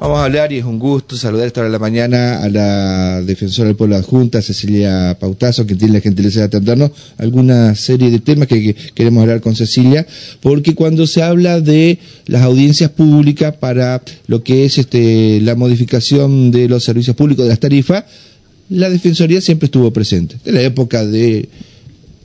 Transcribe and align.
Vamos 0.00 0.18
a 0.18 0.24
hablar 0.24 0.50
y 0.50 0.56
es 0.56 0.64
un 0.64 0.78
gusto 0.78 1.14
saludar 1.14 1.46
esta 1.46 1.60
hora 1.60 1.68
de 1.68 1.72
la 1.74 1.78
mañana 1.78 2.42
a 2.42 2.48
la 2.48 3.20
defensora 3.20 3.66
del 3.66 3.76
pueblo 3.76 3.96
adjunta, 3.96 4.40
Cecilia 4.40 5.14
Pautazo, 5.20 5.66
que 5.66 5.74
tiene 5.74 5.92
la 5.92 6.00
gentileza 6.00 6.38
de 6.38 6.46
atendernos 6.46 6.92
alguna 7.18 7.74
serie 7.74 8.10
de 8.10 8.18
temas 8.18 8.48
que, 8.48 8.74
queremos 8.94 9.20
hablar 9.20 9.42
con 9.42 9.54
Cecilia, 9.54 10.06
porque 10.40 10.74
cuando 10.74 11.06
se 11.06 11.22
habla 11.22 11.60
de 11.60 11.98
las 12.24 12.40
audiencias 12.40 12.88
públicas 12.88 13.54
para 13.54 14.00
lo 14.26 14.42
que 14.42 14.64
es 14.64 14.78
este, 14.78 15.38
la 15.42 15.54
modificación 15.54 16.50
de 16.50 16.66
los 16.66 16.82
servicios 16.82 17.14
públicos 17.14 17.44
de 17.44 17.50
las 17.50 17.60
tarifas, 17.60 18.04
la 18.70 18.88
Defensoría 18.88 19.42
siempre 19.42 19.66
estuvo 19.66 19.92
presente. 19.92 20.36
En 20.46 20.54
la 20.54 20.62
época 20.62 21.04
de 21.04 21.46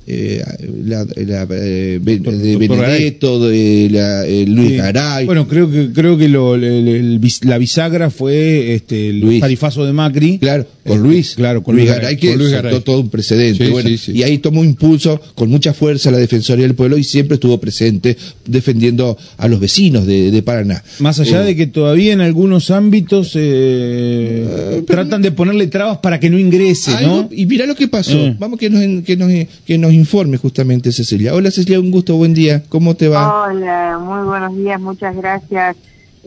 eh, 0.07 0.43
la, 0.83 1.01
eh, 1.15 1.99
de 1.99 2.57
Benedetto, 2.57 3.39
de 3.47 3.89
la, 3.91 4.23
eh, 4.27 4.45
Luis 4.47 4.77
Garay. 4.77 5.25
Bueno, 5.25 5.47
creo 5.47 5.71
que 5.71 5.91
creo 5.93 6.15
que 6.15 6.29
lo, 6.29 6.55
la 6.55 7.57
bisagra 7.57 8.11
fue 8.11 8.75
este, 8.75 9.09
el 9.09 9.39
tarifazo 9.39 9.83
de 9.83 9.93
Macri. 9.93 10.37
Claro, 10.37 10.67
con 10.85 11.01
Luis. 11.01 11.33
Claro, 11.33 11.63
con 11.63 11.75
Luis, 11.75 11.89
Garay, 11.89 12.17
que 12.17 12.37
con 12.37 12.83
todo 12.83 12.99
un 12.99 13.09
precedente. 13.09 13.67
bueno, 13.69 13.89
y 13.89 14.21
ahí 14.21 14.37
tomó 14.37 14.63
impulso 14.63 15.19
con 15.33 15.49
mucha 15.49 15.73
fuerza 15.73 16.11
la 16.11 16.19
Defensoría 16.19 16.67
del 16.67 16.75
Pueblo 16.75 16.99
y 16.99 17.03
siempre 17.03 17.35
estuvo 17.35 17.59
presente 17.59 18.15
defendiendo 18.45 19.17
a 19.37 19.47
los 19.47 19.59
vecinos 19.59 20.05
de, 20.05 20.43
Paraná. 20.45 20.83
Más 20.99 21.19
allá 21.19 21.41
de 21.41 21.55
que 21.55 21.65
todavía 21.65 22.13
en 22.13 22.21
algunos 22.21 22.69
ámbitos 22.69 23.31
tratan 24.85 25.23
de 25.23 25.31
ponerle 25.31 25.65
trabas 25.65 25.97
para 25.97 26.19
que 26.19 26.29
no 26.29 26.37
ingrese, 26.37 26.91
¿no? 27.01 27.27
Y 27.31 27.47
mira 27.47 27.65
lo 27.65 27.73
que 27.73 27.87
pasó. 27.87 28.35
Vamos 28.37 28.59
que 28.59 28.69
nos, 28.69 29.03
que 29.03 29.17
nos, 29.17 29.31
que 29.65 29.77
nos 29.79 29.94
informe 29.95 30.37
justamente 30.37 30.91
Cecilia. 30.91 31.33
Hola 31.33 31.51
Cecilia, 31.51 31.79
un 31.79 31.91
gusto, 31.91 32.15
buen 32.15 32.33
día. 32.33 32.63
¿Cómo 32.69 32.95
te 32.95 33.07
va? 33.07 33.45
Hola, 33.45 33.99
muy 33.99 34.25
buenos 34.25 34.55
días, 34.55 34.79
muchas 34.79 35.15
gracias 35.15 35.75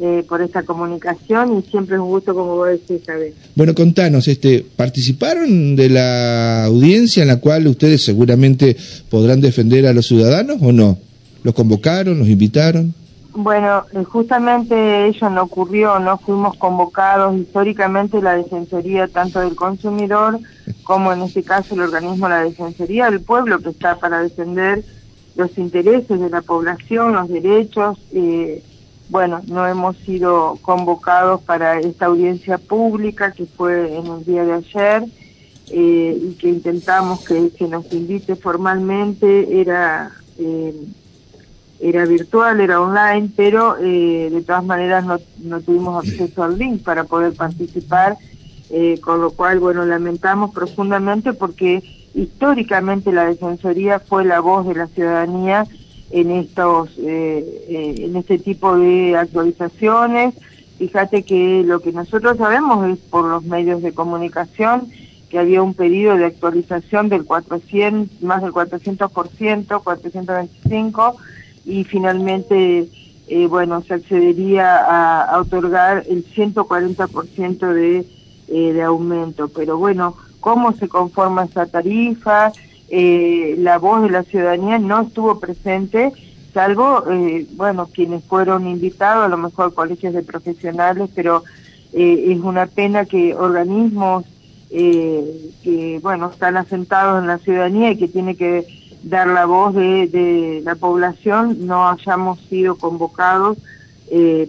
eh, 0.00 0.24
por 0.28 0.40
esta 0.42 0.62
comunicación 0.62 1.58
y 1.58 1.62
siempre 1.70 1.96
es 1.96 2.00
un 2.00 2.08
gusto, 2.08 2.32
como 2.32 2.56
vos 2.56 2.68
decís, 2.68 3.04
saber. 3.04 3.32
Bueno, 3.56 3.74
contanos, 3.74 4.28
este, 4.28 4.64
¿participaron 4.76 5.74
de 5.74 5.88
la 5.88 6.64
audiencia 6.66 7.22
en 7.22 7.28
la 7.28 7.40
cual 7.40 7.66
ustedes 7.66 8.04
seguramente 8.04 8.76
podrán 9.10 9.40
defender 9.40 9.86
a 9.86 9.92
los 9.92 10.06
ciudadanos 10.06 10.58
o 10.62 10.72
no? 10.72 10.98
¿Los 11.42 11.54
convocaron, 11.54 12.18
los 12.18 12.28
invitaron? 12.28 12.94
Bueno, 13.34 13.84
eh, 13.92 14.04
justamente 14.04 15.06
ello 15.06 15.30
no 15.30 15.42
ocurrió, 15.42 15.98
no 15.98 16.18
fuimos 16.18 16.56
convocados 16.56 17.36
históricamente 17.36 18.22
la 18.22 18.36
Defensoría 18.36 19.08
tanto 19.08 19.40
del 19.40 19.54
consumidor 19.54 20.38
como 20.82 21.12
en 21.12 21.22
este 21.22 21.42
caso 21.42 21.74
el 21.74 21.82
organismo 21.82 22.28
la 22.28 22.44
Defensoría 22.44 23.10
del 23.10 23.20
Pueblo 23.20 23.58
que 23.58 23.70
está 23.70 23.98
para 23.98 24.22
defender 24.22 24.84
los 25.36 25.56
intereses 25.58 26.20
de 26.20 26.30
la 26.30 26.42
población, 26.42 27.14
los 27.14 27.28
derechos. 27.28 27.98
Eh, 28.12 28.62
bueno, 29.08 29.40
no 29.46 29.66
hemos 29.66 29.96
sido 29.98 30.58
convocados 30.62 31.40
para 31.42 31.80
esta 31.80 32.06
audiencia 32.06 32.58
pública 32.58 33.32
que 33.32 33.46
fue 33.46 33.96
en 33.96 34.06
el 34.06 34.24
día 34.24 34.44
de 34.44 34.52
ayer 34.52 35.04
eh, 35.70 36.18
y 36.22 36.34
que 36.34 36.48
intentamos 36.48 37.24
que, 37.24 37.50
que 37.50 37.68
nos 37.68 37.90
invite 37.92 38.36
formalmente. 38.36 39.60
Era 39.60 40.12
era 41.80 42.04
virtual, 42.06 42.60
era 42.60 42.80
online, 42.80 43.30
pero 43.36 43.76
eh, 43.78 44.30
de 44.30 44.42
todas 44.42 44.64
maneras 44.64 45.04
no, 45.04 45.18
no, 45.38 45.60
tuvimos 45.60 46.04
acceso 46.04 46.42
al 46.42 46.58
link 46.58 46.82
para 46.82 47.04
poder 47.04 47.34
participar, 47.34 48.16
eh, 48.70 48.98
con 49.00 49.20
lo 49.20 49.30
cual, 49.30 49.60
bueno, 49.60 49.84
lamentamos 49.84 50.52
profundamente 50.52 51.32
porque 51.32 51.82
históricamente 52.14 53.12
la 53.12 53.26
Defensoría 53.26 54.00
fue 54.00 54.24
la 54.24 54.40
voz 54.40 54.66
de 54.66 54.74
la 54.74 54.86
ciudadanía 54.88 55.66
en 56.10 56.30
estos 56.30 56.90
eh, 56.98 57.96
en 58.00 58.16
este 58.16 58.38
tipo 58.38 58.76
de 58.76 59.16
actualizaciones. 59.16 60.34
Fíjate 60.78 61.24
que 61.24 61.62
lo 61.64 61.80
que 61.80 61.92
nosotros 61.92 62.38
sabemos 62.38 62.88
es 62.88 62.98
por 62.98 63.24
los 63.24 63.44
medios 63.44 63.82
de 63.82 63.92
comunicación 63.92 64.88
que 65.28 65.38
había 65.38 65.62
un 65.62 65.74
pedido 65.74 66.16
de 66.16 66.26
actualización 66.26 67.08
del 67.08 67.24
400, 67.24 68.22
más 68.22 68.42
del 68.42 68.52
400%, 68.52 69.82
425, 69.82 71.16
y 71.64 71.84
finalmente, 71.84 72.88
eh, 73.28 73.46
bueno, 73.46 73.82
se 73.82 73.94
accedería 73.94 74.76
a, 74.76 75.38
otorgar 75.38 76.04
el 76.08 76.24
140% 76.24 77.72
de, 77.72 78.06
eh, 78.50 78.72
de 78.72 78.82
aumento. 78.82 79.48
Pero 79.48 79.76
bueno, 79.76 80.16
¿cómo 80.40 80.72
se 80.72 80.88
conforma 80.88 81.44
esa 81.44 81.66
tarifa? 81.66 82.50
Eh, 82.88 83.56
la 83.58 83.76
voz 83.76 84.02
de 84.02 84.10
la 84.10 84.22
ciudadanía 84.22 84.78
no 84.78 85.02
estuvo 85.02 85.38
presente, 85.38 86.12
salvo, 86.54 87.04
eh, 87.10 87.46
bueno, 87.56 87.90
quienes 87.92 88.24
fueron 88.24 88.66
invitados, 88.66 89.26
a 89.26 89.28
lo 89.28 89.36
mejor 89.36 89.74
colegios 89.74 90.14
de 90.14 90.22
profesionales, 90.22 91.10
pero 91.14 91.44
es 91.92 92.40
una 92.40 92.66
pena 92.66 93.06
que 93.06 93.34
organismos 93.34 94.24
que, 94.70 95.98
bueno, 96.02 96.30
están 96.30 96.58
asentados 96.58 97.20
en 97.20 97.26
la 97.26 97.38
ciudadanía 97.38 97.92
y 97.92 97.96
que 97.96 98.08
tiene 98.08 98.36
que 98.36 98.66
dar 99.02 99.26
la 99.26 99.46
voz 99.46 99.74
de, 99.74 100.60
la 100.64 100.74
población, 100.74 101.66
no 101.66 101.88
hayamos 101.88 102.40
sido 102.50 102.76
convocados 102.76 103.56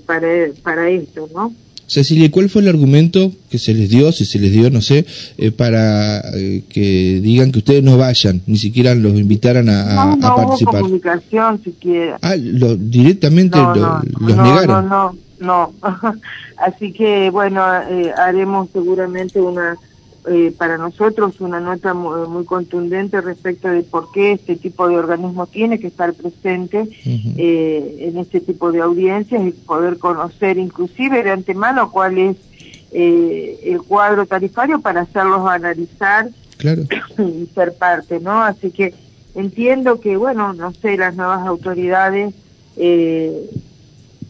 para, 0.06 0.28
para 0.64 0.90
esto, 0.90 1.30
¿no? 1.34 1.54
Cecilia, 1.90 2.30
¿cuál 2.30 2.50
fue 2.50 2.62
el 2.62 2.68
argumento 2.68 3.32
que 3.50 3.58
se 3.58 3.74
les 3.74 3.90
dio, 3.90 4.12
si 4.12 4.24
se 4.24 4.38
les 4.38 4.52
dio, 4.52 4.70
no 4.70 4.80
sé, 4.80 5.08
eh, 5.40 5.50
para 5.50 6.20
eh, 6.36 6.62
que 6.70 7.20
digan 7.20 7.52
que 7.52 7.60
ustedes 7.60 7.84
no 7.84 7.98
vayan, 7.98 8.44
ni 8.46 8.58
siquiera 8.58 8.94
los 8.94 9.14
invitaran 9.14 9.70
a, 9.70 10.06
no, 10.06 10.16
no 10.16 10.36
participar? 10.36 10.76
No, 10.76 10.82
comunicación 10.82 11.64
siquiera. 11.64 12.20
Ah, 12.22 12.36
lo, 12.38 12.76
directamente 12.76 13.58
los 13.58 14.38
negaron. 14.38 14.88
No, 14.88 15.18
no, 15.40 15.74
no. 15.82 16.14
Así 16.58 16.94
que, 16.94 17.32
bueno, 17.32 17.64
haremos 17.64 18.70
seguramente 18.72 19.42
una 19.42 19.76
eh, 20.32 20.54
para 20.56 20.78
nosotros 20.78 21.42
una 21.42 21.60
nota 21.60 21.96
muy, 21.96 22.46
contundente 22.46 23.20
respecto 23.20 23.68
de 23.68 23.82
por 23.82 24.12
qué 24.12 24.34
este 24.34 24.58
tipo 24.58 24.88
de 24.88 24.96
organismo 24.96 25.48
tiene 25.48 25.80
que 25.80 25.88
estar 25.88 26.14
presente 26.14 26.88
eh, 27.04 27.96
en 28.00 28.18
este 28.20 28.40
tipo 28.40 28.72
de 28.72 28.82
audiencias 28.82 29.42
y 29.44 29.52
poder 29.52 29.98
conocer 29.98 30.60
inclusive 30.60 31.24
de 31.24 31.32
antemano 31.32 31.92
cuál 31.92 32.20
es 32.20 32.38
eh, 32.92 33.60
el 33.64 33.82
cuadro 33.82 34.28
tarifario 34.28 34.80
para 34.82 35.02
hacerlos 35.02 35.50
analizar 35.50 36.30
y 37.18 37.48
ser 37.56 37.74
parte, 37.74 38.20
¿no? 38.20 38.44
Así 38.44 38.70
que 38.70 38.94
entiendo 39.34 40.00
que, 40.00 40.16
bueno, 40.16 40.54
no 40.54 40.74
sé, 40.74 40.96
las 40.96 41.16
nuevas 41.16 41.48
autoridades 41.48 42.36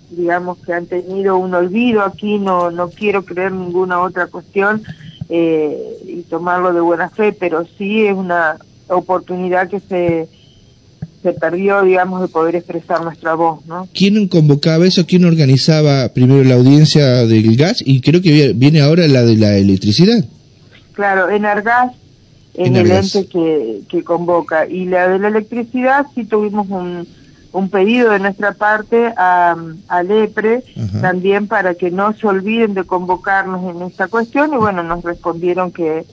digamos 0.09 0.57
que 0.59 0.73
han 0.73 0.87
tenido 0.87 1.37
un 1.37 1.53
olvido 1.53 2.01
aquí, 2.01 2.39
no, 2.39 2.71
no 2.71 2.89
quiero 2.89 3.23
creer 3.23 3.51
ninguna 3.51 4.01
otra 4.01 4.25
cuestión, 4.27 4.81
eh, 5.29 5.77
y 6.05 6.21
tomarlo 6.23 6.73
de 6.73 6.81
buena 6.81 7.09
fe, 7.09 7.33
pero 7.33 7.65
sí 7.77 8.05
es 8.05 8.15
una 8.15 8.57
oportunidad 8.87 9.69
que 9.69 9.79
se, 9.79 10.27
se 11.21 11.33
perdió, 11.33 11.83
digamos, 11.83 12.21
de 12.21 12.27
poder 12.27 12.55
expresar 12.55 13.03
nuestra 13.03 13.35
voz, 13.35 13.65
¿no? 13.65 13.87
¿Quién 13.93 14.27
convocaba 14.27 14.85
eso? 14.85 15.05
¿Quién 15.05 15.25
organizaba 15.25 16.09
primero 16.09 16.43
la 16.43 16.55
audiencia 16.55 17.25
del 17.27 17.55
gas? 17.55 17.83
Y 17.85 18.01
creo 18.01 18.21
que 18.21 18.53
viene 18.53 18.81
ahora 18.81 19.07
la 19.07 19.23
de 19.23 19.37
la 19.37 19.55
electricidad. 19.57 20.25
Claro, 20.93 21.29
en 21.29 21.45
Argas 21.45 21.93
es 22.55 22.73
el 22.73 22.91
ente 22.91 23.27
que, 23.27 23.81
que 23.87 24.03
convoca. 24.03 24.67
Y 24.67 24.85
la 24.85 25.07
de 25.07 25.19
la 25.19 25.27
electricidad 25.27 26.07
sí 26.15 26.25
tuvimos 26.25 26.67
un 26.69 27.07
un 27.51 27.69
pedido 27.69 28.11
de 28.11 28.19
nuestra 28.19 28.53
parte 28.53 29.13
a, 29.17 29.55
a 29.87 30.03
Lepre 30.03 30.63
también 31.01 31.47
para 31.47 31.73
que 31.73 31.89
no 31.89 32.13
se 32.13 32.27
olviden 32.27 32.73
de 32.73 32.83
convocarnos 32.83 33.75
en 33.75 33.81
esta 33.83 34.07
cuestión. 34.07 34.53
Y 34.53 34.57
bueno, 34.57 34.83
nos 34.83 35.03
respondieron 35.03 35.71
que, 35.71 36.05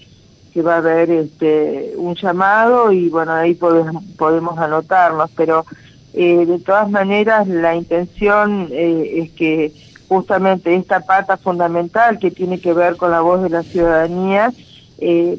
que 0.53 0.63
va 0.63 0.75
a 0.75 0.79
haber 0.79 1.11
este 1.11 1.93
un 1.97 2.15
llamado 2.15 2.91
y 2.93 3.09
bueno, 3.09 3.33
ahí 3.33 3.55
podemos, 3.55 4.03
podemos 4.17 4.59
anotarnos, 4.59 5.31
pero 5.37 5.67
eh, 6.15 6.47
de 6.47 6.59
todas 6.61 6.91
maneras 6.91 7.47
la 7.47 7.77
intención 7.77 8.69
eh, 8.71 9.23
es 9.23 9.31
que 9.33 9.73
justamente 10.09 10.75
esta 10.75 11.01
pata 11.01 11.37
fundamental 11.37 12.19
que 12.19 12.31
tiene 12.31 12.61
que 12.61 12.73
ver 12.73 12.97
con 12.97 13.11
la 13.11 13.21
voz 13.21 13.43
de 13.43 13.51
la 13.51 13.63
ciudadanía 13.63 14.53
eh, 14.99 15.39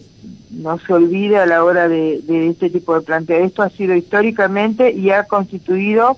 no 0.52 0.80
se 0.80 0.94
olvide 0.94 1.38
a 1.38 1.46
la 1.46 1.64
hora 1.64 1.88
de, 1.88 2.22
este 2.50 2.70
tipo 2.70 2.96
de 2.96 3.02
planteo. 3.02 3.44
Esto 3.44 3.64
ha 3.64 3.70
sido 3.70 3.96
históricamente 3.96 4.92
y 4.92 5.12
ha 5.12 5.24
constituido 5.24 6.18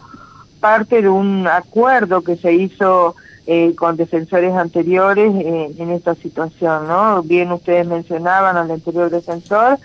parte 0.60 1.02
de 1.02 1.10
un 1.10 1.48
acuerdo 1.48 2.22
que 2.22 2.36
se 2.36 2.54
hizo 2.54 3.16
eh, 3.48 3.74
con 3.76 3.98
defensores 3.98 4.54
anteriores 4.54 5.34
en 5.34 5.90
esta 5.90 6.16
situación, 6.16 6.88
¿no? 6.88 7.24
Bien 7.24 7.52
ustedes 7.52 7.88
mencionaban 7.88 8.58
al 8.58 8.70
anterior 8.70 9.10
defensor, 9.10 9.80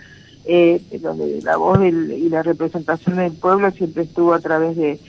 eh, 0.45 0.81
donde 1.01 1.41
la 1.41 1.57
voz 1.57 1.79
y 1.83 2.29
la 2.29 2.43
representación 2.43 3.15
del 3.15 3.31
pueblo 3.33 3.71
siempre 3.71 4.03
estuvo 4.03 4.33
a 4.33 4.39
través 4.39 4.75
de, 4.77 4.99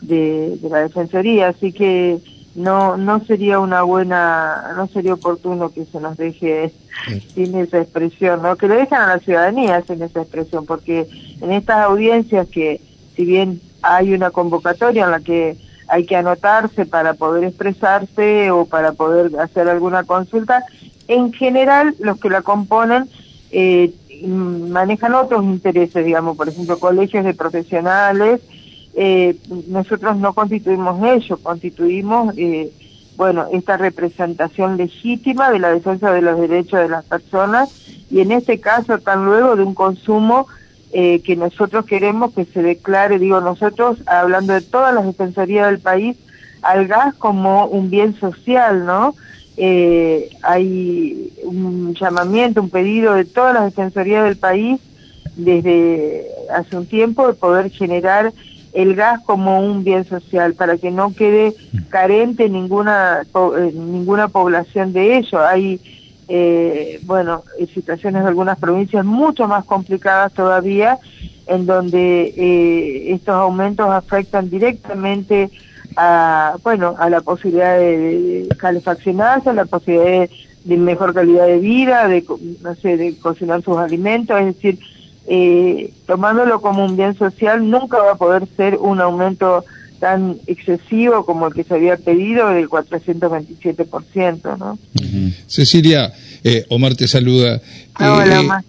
de 0.00 0.68
la 0.70 0.78
defensoría, 0.78 1.48
así 1.48 1.72
que 1.72 2.20
no 2.58 2.96
no 2.96 3.24
sería 3.24 3.58
una 3.58 3.82
buena 3.82 4.72
no 4.76 4.86
sería 4.88 5.14
oportuno 5.14 5.70
que 5.70 5.84
se 5.84 6.00
nos 6.00 6.16
deje 6.16 6.72
sin 7.34 7.56
esa 7.56 7.80
expresión 7.80 8.42
no 8.42 8.56
que 8.56 8.68
lo 8.68 8.74
dejen 8.74 8.98
a 8.98 9.14
la 9.14 9.18
ciudadanía 9.18 9.82
sin 9.82 10.02
esa 10.02 10.22
expresión 10.22 10.66
porque 10.66 11.08
en 11.40 11.52
estas 11.52 11.78
audiencias 11.78 12.48
que 12.48 12.80
si 13.16 13.24
bien 13.24 13.60
hay 13.82 14.12
una 14.12 14.30
convocatoria 14.30 15.04
en 15.04 15.10
la 15.10 15.20
que 15.20 15.56
hay 15.88 16.04
que 16.04 16.16
anotarse 16.16 16.86
para 16.86 17.14
poder 17.14 17.44
expresarse 17.44 18.50
o 18.50 18.66
para 18.66 18.92
poder 18.92 19.38
hacer 19.40 19.68
alguna 19.68 20.04
consulta. 20.04 20.64
En 21.08 21.32
general, 21.32 21.94
los 21.98 22.20
que 22.20 22.28
la 22.28 22.42
componen 22.42 23.08
eh, 23.50 23.92
manejan 24.26 25.14
otros 25.14 25.42
intereses, 25.44 26.04
digamos, 26.04 26.36
por 26.36 26.48
ejemplo, 26.48 26.78
colegios 26.78 27.24
de 27.24 27.34
profesionales. 27.34 28.40
Eh, 29.00 29.36
nosotros 29.68 30.16
no 30.16 30.32
constituimos 30.32 31.00
ellos, 31.04 31.38
constituimos, 31.40 32.36
eh, 32.36 32.68
bueno, 33.16 33.46
esta 33.52 33.76
representación 33.76 34.76
legítima 34.76 35.52
de 35.52 35.60
la 35.60 35.72
defensa 35.72 36.10
de 36.10 36.20
los 36.20 36.40
derechos 36.40 36.80
de 36.80 36.88
las 36.88 37.04
personas 37.04 37.68
y 38.10 38.18
en 38.18 38.32
este 38.32 38.58
caso, 38.58 38.98
tan 38.98 39.24
luego 39.24 39.54
de 39.54 39.62
un 39.62 39.74
consumo 39.74 40.48
eh, 40.90 41.20
que 41.22 41.36
nosotros 41.36 41.84
queremos 41.84 42.34
que 42.34 42.44
se 42.46 42.60
declare, 42.60 43.20
digo 43.20 43.40
nosotros, 43.40 43.98
hablando 44.06 44.52
de 44.52 44.62
todas 44.62 44.92
las 44.92 45.06
defensorías 45.06 45.70
del 45.70 45.78
país, 45.78 46.16
al 46.62 46.88
gas 46.88 47.14
como 47.14 47.66
un 47.66 47.90
bien 47.90 48.18
social, 48.18 48.84
¿no? 48.84 49.14
Hay 50.42 51.32
un 51.44 51.94
llamamiento, 51.94 52.60
un 52.60 52.70
pedido 52.70 53.14
de 53.14 53.24
todas 53.24 53.54
las 53.54 53.66
defensorías 53.66 54.24
del 54.24 54.38
país 54.38 54.80
desde 55.36 56.26
hace 56.52 56.76
un 56.76 56.86
tiempo 56.86 57.28
de 57.28 57.34
poder 57.34 57.70
generar 57.70 58.32
el 58.78 58.94
gas 58.94 59.20
como 59.26 59.58
un 59.58 59.82
bien 59.82 60.04
social 60.04 60.54
para 60.54 60.76
que 60.76 60.92
no 60.92 61.12
quede 61.12 61.52
carente 61.88 62.48
ninguna 62.48 63.22
eh, 63.22 63.72
ninguna 63.74 64.28
población 64.28 64.92
de 64.92 65.18
ello. 65.18 65.44
Hay 65.44 65.80
eh, 66.28 67.00
bueno, 67.02 67.42
situaciones 67.74 68.22
de 68.22 68.28
algunas 68.28 68.56
provincias 68.56 69.04
mucho 69.04 69.48
más 69.48 69.64
complicadas 69.64 70.32
todavía, 70.32 70.98
en 71.48 71.66
donde 71.66 72.32
eh, 72.36 73.14
estos 73.14 73.34
aumentos 73.34 73.90
afectan 73.90 74.48
directamente 74.48 75.50
a, 75.96 76.56
bueno, 76.62 76.94
a 77.00 77.10
la 77.10 77.20
posibilidad 77.20 77.76
de, 77.76 78.46
calefaccionarse, 78.58 79.50
a 79.50 79.54
la 79.54 79.64
posibilidad 79.64 80.28
de, 80.64 80.76
mejor 80.76 81.14
calidad 81.14 81.46
de 81.46 81.58
vida, 81.58 82.06
de, 82.06 82.24
no 82.62 82.76
sé, 82.76 82.96
de 82.96 83.18
cocinar 83.18 83.60
sus 83.62 83.76
alimentos, 83.76 84.38
es 84.38 84.46
decir, 84.54 84.78
eh, 85.28 85.92
tomándolo 86.06 86.60
como 86.60 86.84
un 86.84 86.96
bien 86.96 87.16
social, 87.16 87.68
nunca 87.68 87.98
va 87.98 88.12
a 88.12 88.16
poder 88.16 88.48
ser 88.56 88.76
un 88.76 89.00
aumento 89.00 89.64
tan 90.00 90.38
excesivo 90.46 91.26
como 91.26 91.48
el 91.48 91.54
que 91.54 91.64
se 91.64 91.74
había 91.74 91.96
pedido 91.96 92.48
del 92.50 92.68
427%, 92.68 94.56
¿no? 94.58 94.78
Cecilia, 95.46 96.12
eh, 96.44 96.64
Omar 96.70 96.94
te 96.94 97.08
saluda. 97.08 97.60
Ah, 97.94 98.14
hola, 98.14 98.40
Omar 98.40 98.64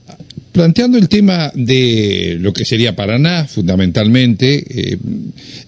planteando 0.51 0.98
el 0.98 1.10
tema 1.10 1.51
de 1.54 2.38
lo 2.40 2.54
que 2.54 2.66
sería 2.66 2.96
Paraná, 2.96 3.46
fundamentalmente, 3.46 4.63
eh, 4.69 4.98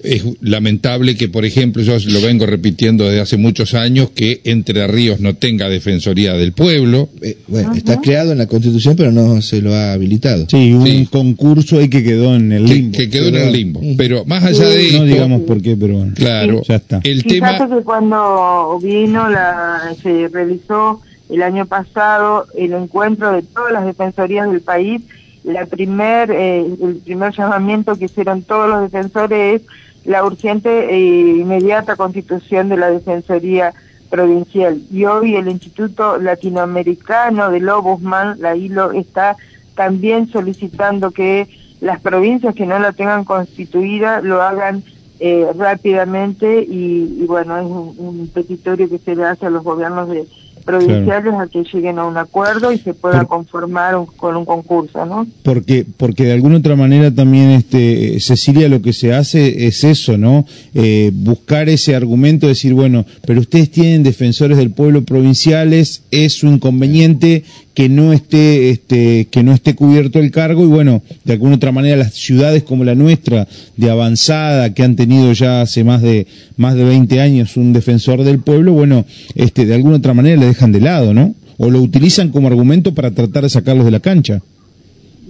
es 0.04 0.24
lamentable 0.42 1.16
que, 1.16 1.30
por 1.30 1.45
ejemplo, 1.45 1.83
yo 1.83 1.98
lo 2.10 2.22
vengo 2.22 2.45
repitiendo 2.45 3.06
desde 3.06 3.22
hace 3.22 3.38
muchos 3.38 3.74
años, 3.74 4.10
que 4.12 4.42
Entre 4.44 4.86
Ríos 4.88 5.19
no 5.19 5.36
tenga 5.36 5.69
Defensoría 5.69 6.33
del 6.33 6.54
Pueblo. 6.54 7.10
Eh, 7.22 7.38
bueno, 7.48 7.74
está 7.74 8.01
creado 8.01 8.31
en 8.31 8.38
la 8.38 8.48
Constitución, 8.48 8.95
pero 8.95 9.12
no 9.12 9.42
se 9.42 9.62
lo 9.62 9.74
ha 9.74 9.94
habilitado. 9.94 10.48
Sí, 10.50 10.74
un 10.74 11.06
concurso 11.06 11.80
ahí 11.80 11.89
que 11.89 12.04
quedó 12.04 12.36
en 12.36 12.51
el 12.51 12.66
limbo. 12.66 12.98
Que, 12.98 13.10
quedó 13.10 13.27
en 13.27 13.36
el 13.36 13.54
limbo. 13.54 13.81
Pero 13.98 14.25
más 14.25 14.44
allá 14.44 14.68
de 14.68 14.92
No 14.94 15.06
digamos 15.06 15.42
por 15.44 15.62
qué, 15.62 15.75
pero 15.75 15.98
bueno. 15.98 16.13
Claro, 16.16 16.62
ya 16.68 16.75
está. 16.75 17.00
El 17.04 17.24
tema... 17.24 17.57
que 17.57 17.84
cuando 17.84 18.80
vino, 18.81 19.30
la, 19.30 19.95
se 20.01 20.27
realizó 20.27 21.01
el 21.31 21.44
año 21.44 21.66
pasado 21.66 22.45
el 22.56 22.74
encuentro 22.74 23.31
de 23.31 23.42
todas 23.42 23.72
las 23.72 23.86
defensorías 23.86 24.51
del 24.51 24.62
país. 24.62 25.01
Eh, 25.44 26.78
el 26.81 26.98
primer 27.04 27.33
llamamiento 27.33 27.95
que 27.95 28.06
hicieron 28.06 28.44
todos 28.44 28.69
los 28.69 28.81
defensores 28.92 29.62
es 29.62 29.68
la 30.06 30.24
urgente 30.24 30.94
e 30.94 31.00
inmediata 31.38 31.95
constitución 31.95 32.69
de 32.69 32.78
la 32.78 32.92
Defensoría 32.92 33.74
Provincial. 34.10 34.81
Y 34.92 35.06
hoy 35.06 35.36
el 35.36 35.48
Instituto 35.48 36.18
Latinoamericano 36.18 37.50
del 37.50 37.69
Ombudsman, 37.69 38.42
la 38.42 38.56
ILO, 38.56 38.92
está 38.92 39.38
también 39.75 40.27
solicitando 40.27 41.12
que 41.12 41.48
las 41.80 42.01
provincias 42.01 42.54
que 42.54 42.66
no 42.66 42.77
la 42.77 42.92
tengan 42.92 43.24
constituida 43.24 44.22
lo 44.22 44.42
hagan 44.42 44.84
eh, 45.19 45.48
rápidamente 45.56 46.66
y, 46.68 47.25
bueno, 47.25 47.57
es 47.57 47.66
un 47.66 48.30
petitorio 48.34 48.89
que 48.89 48.98
se 48.98 49.16
le 49.16 49.24
hace 49.24 49.45
a 49.45 49.50
los 49.51 49.63
gobiernos 49.63 50.10
de 50.10 50.27
provinciales 50.62 51.34
a 51.34 51.48
que 51.48 51.63
lleguen 51.63 52.00
a 52.00 52.06
un 52.06 52.18
acuerdo 52.18 52.72
y 52.72 52.78
se 52.78 52.94
pueda 52.94 53.25
conformar 53.25 53.96
con 54.18 54.36
un 54.36 54.46
concurso, 54.46 55.06
¿no? 55.06 55.28
Porque, 55.44 55.86
porque 55.98 56.25
de 56.25 56.34
alguna 56.34 56.58
otra 56.58 56.75
manera 56.75 57.12
también, 57.13 57.52
este, 57.52 58.19
Cecilia, 58.19 58.69
lo 58.69 58.81
que 58.81 58.94
se 58.94 59.13
hace 59.13 59.68
es 59.68 59.84
eso, 59.84 60.18
¿no? 60.18 60.46
Eh, 60.74 61.12
buscar 61.13 61.69
ese 61.69 61.96
argumento, 61.96 62.48
decir, 62.48 62.74
bueno, 62.74 63.06
pero 63.25 63.42
ustedes 63.42 63.72
tienen 63.72 64.04
defensores 64.04 64.58
del 64.58 64.72
pueblo 64.72 65.04
provinciales, 65.04 66.04
es 66.12 66.34
su 66.34 66.48
inconveniente 66.48 67.44
que 67.73 67.88
no 67.88 68.12
esté, 68.12 68.69
este, 68.69 69.27
que 69.29 69.44
no 69.44 69.53
esté 69.53 69.75
cubierto 69.75 70.19
el 70.19 70.31
cargo 70.31 70.63
y 70.63 70.68
bueno, 70.68 71.01
de 71.23 71.33
alguna 71.33 71.56
otra 71.56 71.71
manera 71.71 71.95
las 71.95 72.13
ciudades 72.13 72.63
como 72.63 72.83
la 72.83 72.95
nuestra, 72.95 73.47
de 73.77 73.89
avanzada, 73.89 74.73
que 74.73 74.83
han 74.83 74.95
tenido 74.95 75.31
ya 75.31 75.62
hace 75.62 75.83
más 75.83 76.01
de, 76.01 76.27
más 76.57 76.75
de 76.75 76.83
20 76.83 77.21
años 77.21 77.56
un 77.57 77.73
defensor 77.73 78.23
del 78.23 78.39
pueblo, 78.39 78.73
bueno, 78.73 79.06
este, 79.35 79.65
de 79.65 79.75
alguna 79.75 79.97
otra 79.97 80.13
manera 80.13 80.39
le 80.39 80.47
dejan 80.47 80.71
de 80.71 80.81
lado, 80.81 81.13
¿no? 81.13 81.33
O 81.57 81.69
lo 81.69 81.79
utilizan 81.79 82.29
como 82.29 82.47
argumento 82.47 82.94
para 82.94 83.12
tratar 83.12 83.44
de 83.44 83.50
sacarlos 83.50 83.85
de 83.85 83.91
la 83.91 84.00
cancha. 84.00 84.41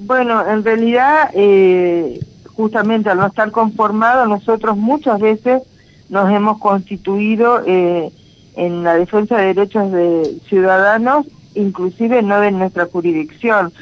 Bueno, 0.05 0.43
en 0.49 0.63
realidad, 0.63 1.29
eh, 1.33 2.19
justamente 2.45 3.09
al 3.09 3.17
no 3.17 3.27
estar 3.27 3.51
conformado, 3.51 4.25
nosotros 4.25 4.77
muchas 4.77 5.19
veces 5.19 5.61
nos 6.09 6.31
hemos 6.31 6.57
constituido 6.57 7.61
eh, 7.65 8.11
en 8.55 8.83
la 8.83 8.95
defensa 8.95 9.37
de 9.37 9.53
derechos 9.53 9.91
de 9.91 10.37
ciudadanos 10.49 11.25
inclusive 11.55 12.21
no 12.21 12.39
de 12.39 12.51
nuestra 12.51 12.85
jurisdicción, 12.85 13.73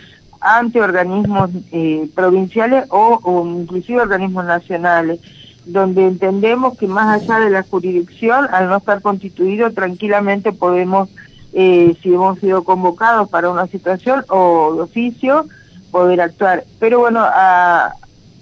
ante 0.41 0.81
organismos 0.81 1.49
eh, 1.71 2.09
provinciales 2.15 2.85
o, 2.89 3.45
inclusive 3.59 4.01
organismos 4.01 4.45
nacionales, 4.45 5.19
donde 5.65 6.07
entendemos 6.07 6.77
que 6.77 6.87
más 6.87 7.21
allá 7.21 7.39
de 7.39 7.49
la 7.49 7.63
jurisdicción, 7.63 8.47
al 8.51 8.69
no 8.69 8.77
estar 8.77 9.01
constituido, 9.01 9.71
tranquilamente 9.71 10.51
podemos, 10.51 11.09
eh, 11.53 11.95
si 12.01 12.13
hemos 12.13 12.39
sido 12.39 12.63
convocados 12.63 13.29
para 13.29 13.49
una 13.49 13.67
situación 13.67 14.23
o 14.29 14.75
de 14.75 14.81
oficio, 14.81 15.45
poder 15.91 16.21
actuar. 16.21 16.63
Pero 16.79 16.99
bueno, 16.99 17.25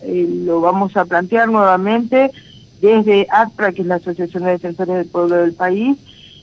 eh, 0.01 0.27
lo 0.30 0.62
vamos 0.62 0.95
a 0.95 1.06
plantear 1.06 1.50
nuevamente 1.50 2.31
desde 2.81 3.27
ACPRA, 3.31 3.71
que 3.71 3.81
es 3.81 3.88
la 3.88 3.95
Asociación 3.95 4.44
de 4.44 4.51
Defensores 4.51 4.95
del 4.95 5.07
Pueblo 5.07 5.38
del 5.38 5.53
país, 5.53 5.97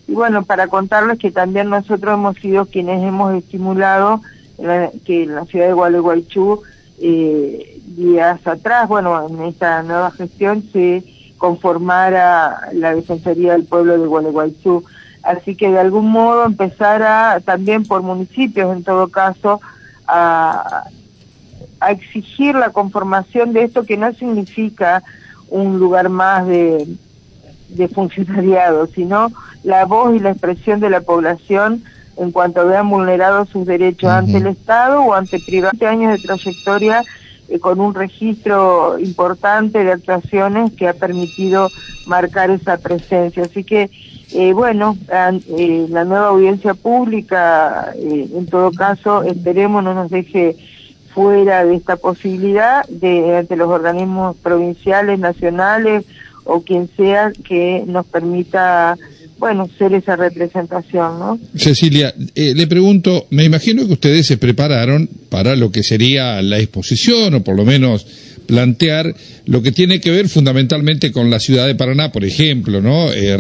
y 0.07 0.13
bueno, 0.13 0.45
para 0.45 0.69
contarles 0.69 1.19
que 1.19 1.31
también 1.31 1.71
nosotros 1.71 2.15
hemos 2.15 2.37
sido 2.37 2.67
quienes 2.67 3.03
hemos 3.03 3.35
estimulado 3.35 4.21
que 5.05 5.25
en 5.25 5.35
la 5.35 5.45
ciudad 5.47 5.67
de 5.67 5.73
Gualeguaychú, 5.73 6.63
eh, 7.01 7.81
días 7.87 8.47
atrás, 8.47 8.89
bueno, 8.89 9.27
en 9.29 9.43
esta 9.43 9.83
nueva 9.83 10.11
gestión 10.13 10.63
se 10.73 11.03
conformara 11.39 12.69
la 12.73 12.95
Defensoría 12.95 13.53
del 13.53 13.65
Pueblo 13.65 13.99
de 13.99 14.07
Gualeguaychú. 14.07 14.85
Así 15.23 15.57
que 15.57 15.71
de 15.71 15.81
algún 15.81 16.11
modo 16.11 16.45
empezar 16.45 17.43
también 17.43 17.85
por 17.85 18.03
municipios 18.03 18.77
en 18.77 18.85
todo 18.85 19.09
caso, 19.09 19.61
a, 20.07 20.85
a 21.81 21.91
exigir 21.91 22.55
la 22.55 22.71
conformación 22.71 23.55
de 23.55 23.65
esto 23.65 23.85
que 23.85 23.97
no 23.97 24.13
significa 24.13 25.03
un 25.49 25.79
lugar 25.79 26.11
más 26.11 26.47
de, 26.47 26.87
de 27.71 27.89
funcionariado, 27.89 28.87
sino 28.87 29.33
la 29.65 29.85
voz 29.87 30.15
y 30.15 30.21
la 30.21 30.31
expresión 30.31 30.79
de 30.79 30.91
la 30.91 31.01
población 31.01 31.83
en 32.17 32.31
cuanto 32.31 32.67
vean 32.67 32.89
vulnerados 32.89 33.49
sus 33.49 33.67
derechos 33.67 34.11
ante 34.11 34.37
el 34.37 34.47
Estado 34.47 35.03
o 35.03 35.15
ante 35.15 35.41
privados 35.41 35.83
años 35.83 36.13
de 36.13 36.27
trayectoria 36.27 37.03
eh, 37.49 37.59
con 37.59 37.81
un 37.81 37.95
registro 37.95 38.99
importante 38.99 39.83
de 39.83 39.93
actuaciones 39.93 40.73
que 40.73 40.89
ha 40.89 40.95
permitido 40.95 41.71
marcar 42.07 42.51
esa 42.51 42.77
presencia. 42.77 43.43
Así 43.43 43.65
que, 43.65 43.91
eh, 44.33 44.53
bueno, 44.53 44.97
eh, 45.11 45.87
la 45.89 46.05
nueva 46.05 46.29
audiencia 46.29 46.75
pública, 46.75 47.93
en 47.97 48.47
todo 48.47 48.71
caso, 48.71 49.23
esperemos 49.23 49.83
no 49.83 49.95
nos 49.95 50.11
deje 50.11 50.57
fuera 51.13 51.65
de 51.65 51.77
esta 51.77 51.97
posibilidad 51.97 52.85
de 52.89 53.39
ante 53.39 53.57
los 53.57 53.69
organismos 53.69 54.37
provinciales, 54.37 55.19
nacionales 55.19 56.05
o 56.45 56.61
quien 56.63 56.89
sea 56.97 57.33
que 57.45 57.85
nos 57.87 58.07
permita 58.07 58.97
bueno, 59.45 59.69
ser 59.77 59.93
esa 59.93 60.17
representación, 60.17 61.19
¿no? 61.19 61.39
Cecilia, 61.55 62.15
eh, 62.35 62.55
le 62.57 62.67
pregunto, 62.67 63.27
me 63.29 63.45
imagino 63.45 63.87
que 63.87 63.93
ustedes 63.93 64.27
se 64.27 64.39
prepararon 64.39 65.07
para 65.29 65.55
lo 65.55 65.71
que 65.71 65.83
sería 65.83 66.41
la 66.41 66.59
exposición, 66.61 67.35
o 67.35 67.45
por 67.45 67.55
lo 67.55 67.67
menos 67.67 68.07
plantear 68.47 69.15
lo 69.45 69.61
que 69.61 69.71
tiene 69.71 70.01
que 70.01 70.11
ver 70.11 70.31
fundamentalmente 70.31 71.13
con 71.13 71.29
la 71.29 71.41
ciudad 71.41 71.67
de 71.67 71.75
Paraná, 71.75 72.11
por 72.11 72.25
ejemplo, 72.25 72.81
¿no? 72.81 73.13
Eh. 73.13 73.37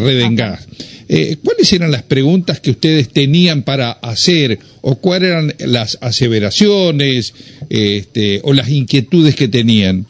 Eh, 1.09 1.37
¿Cuáles 1.43 1.73
eran 1.73 1.91
las 1.91 2.03
preguntas 2.03 2.61
que 2.61 2.73
ustedes 2.73 3.09
tenían 3.09 3.63
para 3.63 3.93
hacer 3.93 4.59
o 4.83 4.97
cuáles 4.97 5.31
eran 5.31 5.55
las 5.61 5.97
aseveraciones 6.03 7.33
este, 7.71 8.43
o 8.45 8.53
las 8.53 8.69
inquietudes 8.69 9.35
que 9.37 9.49
tenían? 9.49 10.05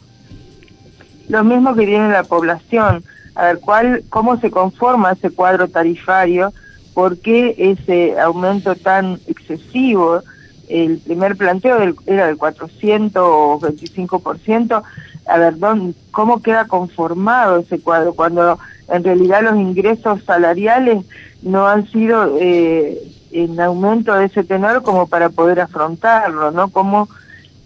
Lo 1.28 1.44
mismo 1.44 1.72
que 1.76 1.86
tiene 1.86 2.08
la 2.08 2.24
población 2.24 3.04
a 3.34 3.46
ver 3.46 3.60
cuál, 3.60 4.04
cómo 4.10 4.38
se 4.38 4.50
conforma 4.50 5.12
ese 5.12 5.30
cuadro 5.30 5.68
tarifario, 5.68 6.52
por 6.92 7.16
qué 7.18 7.54
ese 7.58 8.20
aumento 8.20 8.74
tan 8.76 9.18
excesivo. 9.26 10.20
El 10.68 10.98
primer 10.98 11.36
planteo 11.36 11.78
del, 11.78 11.94
era 12.06 12.26
del 12.26 12.36
425%. 12.38 14.82
A 15.26 15.38
ver, 15.38 15.58
¿dónde, 15.58 15.94
¿cómo 16.10 16.42
queda 16.42 16.66
conformado 16.66 17.56
ese 17.58 17.80
cuadro? 17.80 18.12
Cuando 18.14 18.58
en 18.88 19.04
realidad 19.04 19.42
los 19.42 19.56
ingresos 19.56 20.22
salariales 20.24 21.04
no 21.42 21.66
han 21.66 21.90
sido 21.90 22.36
eh, 22.40 22.98
en 23.32 23.60
aumento 23.60 24.14
de 24.14 24.26
ese 24.26 24.44
tenor 24.44 24.82
como 24.82 25.08
para 25.08 25.28
poder 25.28 25.60
afrontarlo, 25.60 26.52
¿no? 26.52 26.70
¿Cómo, 26.70 27.08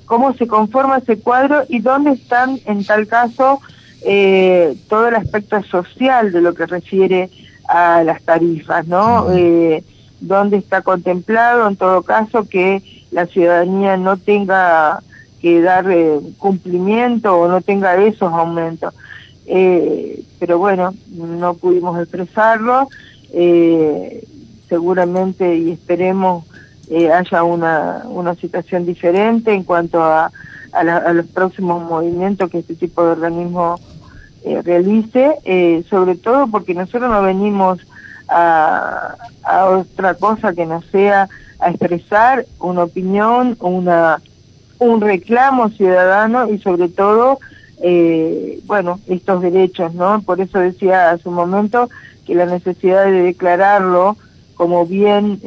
cómo 0.06 0.32
se 0.34 0.46
conforma 0.46 0.98
ese 0.98 1.18
cuadro 1.18 1.64
y 1.68 1.80
dónde 1.80 2.12
están, 2.12 2.60
en 2.64 2.84
tal 2.84 3.06
caso, 3.06 3.60
eh, 4.02 4.76
todo 4.88 5.08
el 5.08 5.14
aspecto 5.14 5.62
social 5.64 6.32
de 6.32 6.40
lo 6.40 6.54
que 6.54 6.66
refiere 6.66 7.30
a 7.68 8.02
las 8.04 8.22
tarifas, 8.22 8.86
¿no? 8.86 9.32
Eh, 9.32 9.82
¿Dónde 10.20 10.56
está 10.56 10.82
contemplado, 10.82 11.68
en 11.68 11.76
todo 11.76 12.02
caso, 12.02 12.48
que 12.48 12.82
la 13.10 13.26
ciudadanía 13.26 13.96
no 13.96 14.16
tenga 14.16 15.00
que 15.40 15.60
dar 15.60 15.90
eh, 15.90 16.18
cumplimiento 16.38 17.36
o 17.36 17.48
no 17.48 17.60
tenga 17.60 17.96
esos 18.02 18.32
aumentos? 18.32 18.94
Eh, 19.46 20.24
pero 20.38 20.58
bueno, 20.58 20.94
no 21.10 21.54
pudimos 21.54 22.00
expresarlo. 22.00 22.88
Eh, 23.32 24.24
seguramente 24.68 25.56
y 25.56 25.72
esperemos 25.72 26.44
eh, 26.90 27.10
haya 27.10 27.42
una, 27.42 28.02
una 28.06 28.34
situación 28.34 28.86
diferente 28.86 29.52
en 29.52 29.64
cuanto 29.64 30.02
a, 30.02 30.30
a, 30.72 31.12
los 31.12 31.26
próximos 31.26 31.82
movimientos 31.82 32.50
que 32.50 32.58
este 32.58 32.74
tipo 32.74 33.04
de 33.04 33.12
organismo 33.12 33.78
eh, 34.44 34.62
realice, 34.62 35.34
eh, 35.44 35.84
sobre 35.90 36.14
todo 36.14 36.46
porque 36.46 36.74
nosotros 36.74 37.10
no 37.10 37.22
venimos 37.22 37.80
a, 38.28 39.16
a 39.42 39.66
otra 39.66 40.14
cosa 40.14 40.52
que 40.52 40.64
no 40.64 40.80
sea 40.92 41.28
a 41.58 41.70
expresar 41.70 42.46
una 42.60 42.84
opinión, 42.84 43.56
una 43.60 44.20
un 44.78 45.00
reclamo 45.00 45.70
ciudadano 45.70 46.48
y 46.48 46.58
sobre 46.60 46.88
todo, 46.88 47.40
eh, 47.82 48.60
bueno, 48.66 49.00
estos 49.08 49.42
derechos, 49.42 49.92
¿no? 49.94 50.22
Por 50.22 50.40
eso 50.40 50.60
decía 50.60 51.10
hace 51.10 51.28
un 51.28 51.34
momento 51.34 51.90
que 52.24 52.36
la 52.36 52.46
necesidad 52.46 53.06
de 53.06 53.22
declararlo 53.22 54.16
como 54.54 54.86
bien 54.86 55.40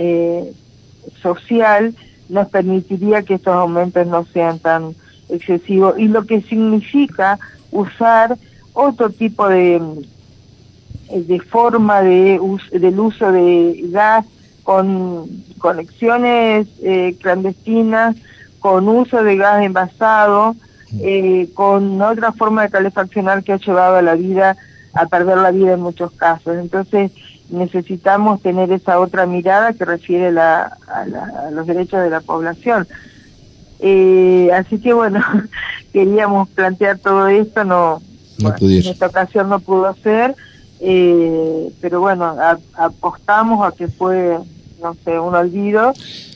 social 1.21 1.95
nos 2.27 2.49
permitiría 2.49 3.23
que 3.23 3.35
estos 3.35 3.55
aumentos 3.55 4.05
no 4.07 4.25
sean 4.25 4.59
tan 4.59 4.95
excesivos 5.29 5.97
y 5.97 6.07
lo 6.07 6.25
que 6.25 6.41
significa 6.41 7.39
usar 7.71 8.37
otro 8.73 9.09
tipo 9.09 9.47
de 9.47 9.81
de 11.09 11.39
forma 11.41 12.01
de 12.01 12.39
del 12.71 12.99
uso 12.99 13.31
de 13.31 13.81
gas 13.89 14.25
con 14.63 15.27
conexiones 15.57 16.67
eh, 16.81 17.15
clandestinas 17.19 18.15
con 18.59 18.87
uso 18.87 19.23
de 19.23 19.35
gas 19.35 19.63
envasado 19.63 20.55
eh, 21.01 21.49
con 21.53 22.01
otra 22.01 22.31
forma 22.31 22.63
de 22.63 22.69
calefaccionar 22.69 23.43
que 23.43 23.53
ha 23.53 23.57
llevado 23.57 23.97
a 23.97 24.01
la 24.01 24.15
vida 24.15 24.55
a 24.93 25.05
perder 25.07 25.37
la 25.37 25.51
vida 25.51 25.73
en 25.73 25.81
muchos 25.81 26.11
casos 26.13 26.55
entonces 26.57 27.11
necesitamos 27.51 28.41
tener 28.41 28.71
esa 28.71 28.99
otra 28.99 29.25
mirada 29.25 29.73
que 29.73 29.85
refiere 29.85 30.31
la, 30.31 30.77
a, 30.87 31.47
a, 31.47 31.51
los 31.51 31.67
derechos 31.67 32.01
de 32.01 32.09
la 32.09 32.21
población. 32.21 32.87
Eh, 33.79 34.49
así 34.53 34.79
que 34.79 34.93
bueno, 34.93 35.21
queríamos 35.93 36.49
plantear 36.49 36.99
todo 36.99 37.27
esto, 37.27 37.63
no, 37.63 38.01
no 38.41 38.53
bueno, 38.55 38.77
en 38.77 38.87
esta 38.87 39.07
ocasión 39.07 39.49
no 39.49 39.59
pudo 39.59 39.95
ser, 40.03 40.35
eh, 40.79 41.71
pero 41.79 42.01
bueno, 42.01 42.25
a, 42.25 42.57
apostamos 42.75 43.65
a 43.65 43.75
que 43.75 43.87
fue, 43.87 44.37
no 44.81 44.95
sé, 45.03 45.19
un 45.19 45.35
olvido 45.35 45.93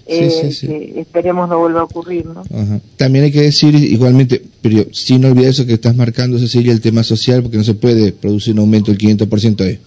eh, 0.08 0.30
sí, 0.30 0.52
sí, 0.52 0.54
sí. 0.54 0.68
Que 0.68 1.02
esperemos 1.02 1.50
no 1.50 1.58
vuelva 1.58 1.82
a 1.82 1.84
ocurrir. 1.86 2.26
¿no? 2.28 2.42
Ajá. 2.42 2.80
También 2.96 3.26
hay 3.26 3.32
que 3.32 3.42
decir 3.42 3.74
igualmente, 3.74 4.42
pero 4.62 4.86
sin 4.92 5.26
olvidar 5.26 5.50
eso 5.50 5.66
que 5.66 5.74
estás 5.74 5.96
marcando, 5.96 6.38
Cecilia, 6.38 6.72
el 6.74 6.82
tema 6.82 7.04
social, 7.04 7.42
porque 7.42 7.58
no 7.58 7.64
se 7.64 7.74
puede 7.74 8.12
producir 8.12 8.54
un 8.54 8.60
aumento 8.60 8.92
del 8.92 9.00
500%, 9.00 9.62
es, 9.66 9.80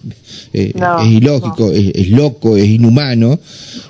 eh, 0.53 0.73
no, 0.75 0.99
es 0.99 1.07
ilógico, 1.07 1.67
no. 1.67 1.71
es, 1.71 1.91
es, 1.95 2.09
loco, 2.09 2.57
es 2.57 2.67
inhumano. 2.67 3.39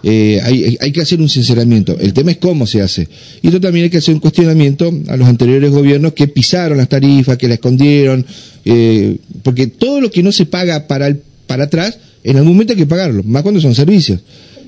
Eh, 0.03 0.39
hay, 0.43 0.77
hay 0.79 0.91
que 0.91 1.01
hacer 1.01 1.19
un 1.19 1.29
sinceramiento. 1.29 1.97
El 1.99 2.13
tema 2.13 2.29
es 2.29 2.37
cómo 2.37 2.67
se 2.67 2.81
hace. 2.81 3.07
Y 3.41 3.47
esto 3.47 3.59
también 3.59 3.85
hay 3.85 3.89
que 3.89 3.97
hacer 3.97 4.13
un 4.13 4.19
cuestionamiento 4.19 4.91
a 5.07 5.17
los 5.17 5.27
anteriores 5.27 5.71
gobiernos 5.71 6.13
que 6.13 6.27
pisaron 6.27 6.77
las 6.77 6.89
tarifas, 6.89 7.37
que 7.37 7.47
la 7.47 7.55
escondieron, 7.55 8.23
porque 9.41 9.67
todo 9.67 9.99
lo 9.99 10.11
que 10.11 10.21
no 10.21 10.31
se 10.31 10.45
paga 10.45 10.85
para, 10.85 11.07
el, 11.07 11.21
para 11.47 11.63
atrás, 11.63 11.97
en 12.23 12.37
algún 12.37 12.53
momento 12.53 12.73
hay 12.73 12.77
que 12.77 12.85
pagarlo, 12.85 13.23
más 13.23 13.41
cuando 13.41 13.59
son 13.59 13.73
servicios 13.73 14.19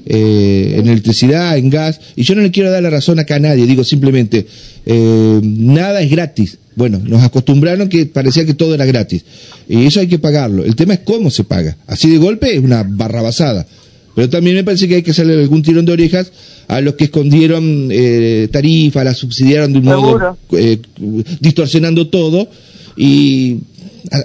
eh, 0.06 0.76
en 0.78 0.88
electricidad, 0.88 1.58
en 1.58 1.70
gas, 1.70 2.00
y 2.16 2.24
yo 2.24 2.36
no 2.36 2.42
le 2.42 2.52
quiero 2.52 2.72
dar 2.72 2.84
la 2.84 2.90
razón 2.90 3.20
acá 3.20 3.36
a 3.36 3.40
nadie, 3.40 3.66
digo 3.66 3.84
simplemente, 3.84 4.46
eh, 4.86 5.40
nada 5.44 6.02
es 6.02 6.10
gratis. 6.10 6.58
Bueno, 6.76 7.02
nos 7.04 7.22
acostumbraron 7.24 7.90
que 7.90 8.06
parecía 8.06 8.46
que 8.46 8.54
todo 8.54 8.74
era 8.74 8.86
gratis, 8.86 9.24
y 9.68 9.86
eso 9.86 10.00
hay 10.00 10.08
que 10.08 10.20
pagarlo. 10.20 10.64
El 10.64 10.76
tema 10.76 10.94
es 10.94 11.02
cómo 11.02 11.30
se 11.30 11.44
paga. 11.44 11.78
Así 11.88 12.10
de 12.10 12.18
golpe 12.18 12.54
es 12.54 12.60
una 12.60 12.84
barrabasada. 12.84 13.68
Pero 14.16 14.30
también 14.30 14.58
me 14.58 14.64
parece 14.64 14.88
que 14.88 14.96
hay 14.96 15.04
que 15.04 15.12
hacerle 15.12 15.40
algún 15.40 15.64
tirón 15.64 15.86
de 15.86 15.94
orejas 15.94 16.32
a 16.68 16.82
los 16.82 16.96
que 16.96 17.06
escondieron 17.06 17.90
eh, 17.92 18.48
tarifas, 18.52 19.06
la 19.06 19.14
subsidiaron 19.14 19.74
de 19.74 19.80
un 19.80 19.86
modo 19.86 20.38
eh, 20.52 20.80
distorsionando 21.40 22.08
todo 22.08 22.50
y 22.96 23.60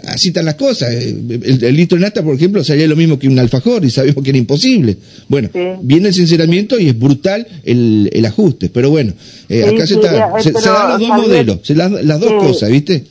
así 0.07 0.29
están 0.29 0.45
las 0.45 0.55
cosas. 0.55 0.95
El, 0.95 1.63
el, 1.63 1.77
litro 1.77 1.99
de 1.99 2.05
nata, 2.05 2.23
por 2.23 2.35
ejemplo, 2.35 2.65
salía 2.65 2.87
lo 2.87 2.97
mismo 2.97 3.19
que 3.19 3.29
un 3.29 3.39
alfajor 3.39 3.85
y 3.85 3.91
sabemos 3.91 4.23
que 4.23 4.31
era 4.31 4.39
imposible. 4.39 4.97
Bueno, 5.29 5.49
sí. 5.53 5.61
viene 5.83 6.09
el 6.09 6.15
sinceramiento 6.15 6.79
y 6.79 6.89
es 6.89 6.99
brutal 6.99 7.47
el, 7.65 8.11
el 8.13 8.27
ajuste. 8.27 8.69
Pero 8.71 8.91
bueno, 8.91 9.13
eh, 9.49 9.65
sí, 9.69 9.75
acá 9.75 9.87
sí, 9.87 9.95
se, 9.95 10.01
está, 10.01 10.41
se, 10.41 10.53
se, 10.53 10.69
dan 10.69 10.91
los 10.91 11.01
dos 11.01 11.09
modelos, 11.09 11.61
se 11.63 11.75
las, 11.75 11.91
las 11.91 12.21
dos 12.21 12.33
cosas, 12.33 12.71
¿viste? 12.71 13.05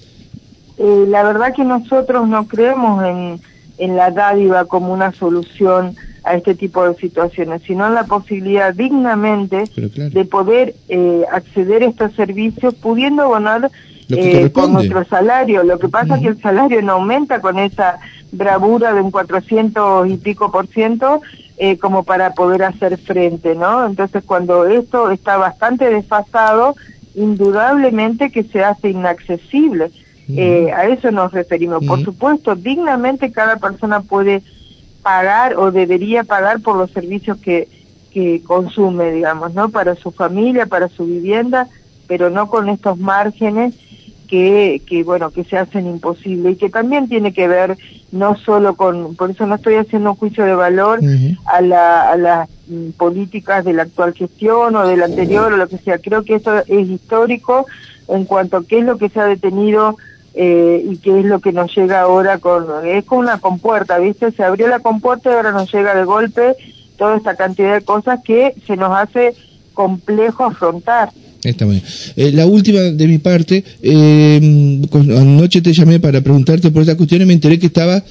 Eh, 0.78 1.06
la 1.08 1.24
verdad 1.24 1.54
que 1.56 1.64
nosotros 1.64 2.28
no 2.28 2.48
creemos 2.48 3.04
en, 3.06 3.40
en 3.78 3.96
la 3.96 4.12
dádiva 4.12 4.66
como 4.66 4.94
una 4.94 5.14
solución 5.14 5.96
a 6.26 6.36
este 6.36 6.56
tipo 6.56 6.88
de 6.88 6.96
situaciones, 6.96 7.62
sino 7.66 7.88
en 7.88 7.94
la 7.94 8.06
posibilidad 8.06 8.74
dignamente 8.74 9.66
claro. 9.74 10.10
de 10.10 10.26
poder 10.26 10.76
eh, 10.90 11.22
acceder 11.32 11.84
a 11.84 11.88
estos 11.88 12.14
servicios 12.16 12.74
pudiendo 12.74 13.24
abonar 13.24 13.70
eh, 14.10 14.52
con 14.52 14.74
nuestro 14.74 15.04
salario. 15.06 15.64
Lo 15.64 15.80
que 15.80 15.90
pasa 15.90 16.06
es 16.06 16.12
uh 16.12 16.16
-huh. 16.16 16.22
que 16.22 16.28
el 16.30 16.42
salario 16.42 16.82
no 16.82 16.94
aumenta 16.94 17.42
con 17.42 17.60
esa 17.60 18.00
bravura 18.32 18.94
de 18.94 19.02
un 19.02 19.12
400 19.12 20.08
y 20.10 20.18
pico 20.18 20.52
por 20.52 20.68
ciento 20.68 21.22
eh, 21.58 21.78
como 21.78 22.04
para 22.04 22.34
poder 22.34 22.64
hacer 22.64 22.98
frente, 22.98 23.56
¿no? 23.56 23.86
Entonces 23.86 24.24
cuando 24.26 24.66
esto 24.66 25.10
está 25.12 25.38
bastante 25.38 25.90
desfasado, 25.90 26.76
indudablemente 27.16 28.32
que 28.32 28.44
se 28.44 28.64
hace 28.64 28.90
inaccesible. 28.90 29.86
Uh 30.28 30.32
-huh. 30.32 30.40
eh, 30.40 30.74
a 30.74 30.88
eso 30.88 31.12
nos 31.12 31.32
referimos. 31.32 31.82
Uh 31.82 31.86
-huh. 31.86 31.88
Por 31.88 32.04
supuesto, 32.04 32.56
dignamente 32.56 33.32
cada 33.32 33.58
persona 33.58 34.02
puede 34.02 34.42
pagar 35.02 35.56
o 35.56 35.72
debería 35.72 36.24
pagar 36.24 36.62
por 36.62 36.76
los 36.78 36.90
servicios 36.90 37.38
que, 37.38 37.68
que 38.12 38.42
consume, 38.44 39.12
digamos, 39.12 39.54
¿no? 39.54 39.70
Para 39.70 39.94
su 39.96 40.10
familia, 40.12 40.66
para 40.66 40.88
su 40.88 41.06
vivienda, 41.06 41.68
pero 42.08 42.32
no 42.32 42.50
con 42.50 42.70
estos 42.70 42.98
márgenes 42.98 43.76
que, 44.26 44.82
que 44.86 45.04
bueno, 45.04 45.32
que 45.32 45.44
se 45.44 45.58
hacen 45.58 45.88
imposibles 45.88 46.54
y 46.54 46.56
que 46.58 46.70
también 46.70 47.08
tiene 47.08 47.34
que 47.34 47.48
ver 47.48 47.78
no 48.12 48.36
solo 48.38 48.76
con, 48.76 49.16
por 49.16 49.32
eso 49.32 49.46
no 49.46 49.56
estoy 49.56 49.76
haciendo 49.76 50.12
un 50.12 50.18
juicio 50.18 50.46
de 50.46 50.56
valor 50.56 51.00
uh 51.00 51.06
-huh. 51.06 51.38
a, 51.46 51.62
la, 51.62 52.12
a 52.12 52.18
las 52.18 52.50
mm, 52.68 52.92
políticas 52.98 53.66
de 53.66 53.74
la 53.74 53.84
actual 53.84 54.14
gestión 54.14 54.76
o 54.76 54.88
de 54.88 54.98
la 54.98 55.06
anterior 55.06 55.52
o 55.52 55.58
lo 55.58 55.68
que 55.68 55.78
sea, 55.78 55.98
creo 56.00 56.24
que 56.24 56.36
esto 56.36 56.58
es 56.68 56.90
histórico 56.90 57.66
en 58.08 58.26
cuanto 58.26 58.58
a 58.58 58.64
qué 58.64 58.80
es 58.80 58.86
lo 58.86 58.98
que 58.98 59.10
se 59.10 59.20
ha 59.20 59.26
detenido 59.26 59.98
eh, 60.34 60.84
y 60.86 60.98
qué 60.98 61.20
es 61.20 61.26
lo 61.26 61.40
que 61.40 61.54
nos 61.54 61.74
llega 61.76 62.02
ahora 62.02 62.40
con, 62.40 62.66
es 62.86 63.06
como 63.06 63.22
una 63.22 63.40
compuerta, 63.40 63.98
¿viste? 64.00 64.32
Se 64.32 64.44
abrió 64.44 64.68
la 64.68 64.80
compuerta 64.80 65.32
y 65.32 65.34
ahora 65.34 65.52
nos 65.52 65.74
llega 65.74 65.96
de 65.96 66.04
golpe 66.04 66.56
toda 66.98 67.16
esta 67.18 67.36
cantidad 67.36 67.74
de 67.74 67.86
cosas 67.86 68.20
que 68.24 68.54
se 68.68 68.76
nos 68.76 68.92
hace 68.96 69.34
complejo 69.74 70.44
afrontar. 70.46 71.10
Está 71.50 71.66
bien. 71.66 71.82
Eh, 72.16 72.32
la 72.32 72.48
última 72.48 72.80
de 72.82 73.08
mi 73.08 73.20
parte, 73.20 73.64
eh, 73.82 74.82
anoche 74.92 75.62
te 75.62 75.74
llamé 75.74 76.00
para 76.00 76.22
preguntarte 76.22 76.72
por 76.72 76.82
esta 76.82 76.98
cuestión 76.98 77.22
y 77.22 77.26
me 77.26 77.34
enteré 77.34 77.60
que 77.60 77.68
estaba, 77.68 78.04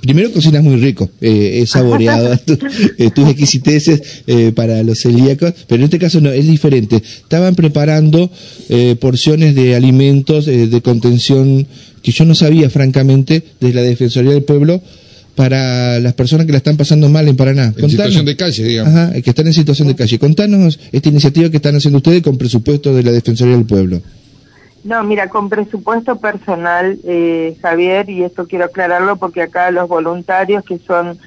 primero 0.00 0.30
cocinas 0.30 0.62
muy 0.62 0.76
rico, 0.76 1.10
eh, 1.20 1.60
he 1.62 1.66
saboreado 1.66 2.36
tu, 2.46 2.58
eh, 2.98 3.10
tus 3.10 3.28
exquisiteces 3.28 4.22
eh, 4.26 4.52
para 4.54 4.82
los 4.82 5.00
celíacos, 5.00 5.54
pero 5.66 5.80
en 5.80 5.84
este 5.84 5.98
caso 5.98 6.20
no, 6.20 6.30
es 6.30 6.46
diferente. 6.46 6.96
Estaban 6.96 7.54
preparando 7.54 8.30
eh, 8.68 8.96
porciones 9.00 9.54
de 9.54 9.74
alimentos 9.74 10.46
eh, 10.48 10.66
de 10.66 10.82
contención 10.82 11.66
que 12.02 12.12
yo 12.12 12.24
no 12.24 12.34
sabía, 12.34 12.68
francamente, 12.68 13.42
de 13.60 13.72
la 13.72 13.82
Defensoría 13.82 14.32
del 14.32 14.42
Pueblo, 14.42 14.82
para 15.34 15.98
las 16.00 16.12
personas 16.14 16.46
que 16.46 16.52
la 16.52 16.58
están 16.58 16.76
pasando 16.76 17.08
mal 17.08 17.26
en 17.28 17.36
Paraná. 17.36 17.64
En 17.64 17.72
Contanos, 17.72 17.90
situación 17.90 18.24
de 18.26 18.36
calle, 18.36 18.64
digamos. 18.64 18.94
Ajá, 18.94 19.12
que 19.20 19.30
están 19.30 19.46
en 19.46 19.52
situación 19.52 19.88
de 19.88 19.96
calle. 19.96 20.18
Contanos 20.18 20.78
esta 20.92 21.08
iniciativa 21.08 21.50
que 21.50 21.56
están 21.56 21.76
haciendo 21.76 21.98
ustedes 21.98 22.22
con 22.22 22.36
presupuesto 22.36 22.94
de 22.94 23.02
la 23.02 23.12
Defensoría 23.12 23.56
del 23.56 23.66
Pueblo. 23.66 24.00
No, 24.84 25.02
mira, 25.04 25.28
con 25.28 25.48
presupuesto 25.48 26.16
personal, 26.16 26.98
eh, 27.04 27.56
Javier, 27.62 28.10
y 28.10 28.24
esto 28.24 28.46
quiero 28.46 28.64
aclararlo 28.64 29.16
porque 29.16 29.42
acá 29.42 29.70
los 29.70 29.88
voluntarios, 29.88 30.64
que 30.64 30.78
son 30.78 31.18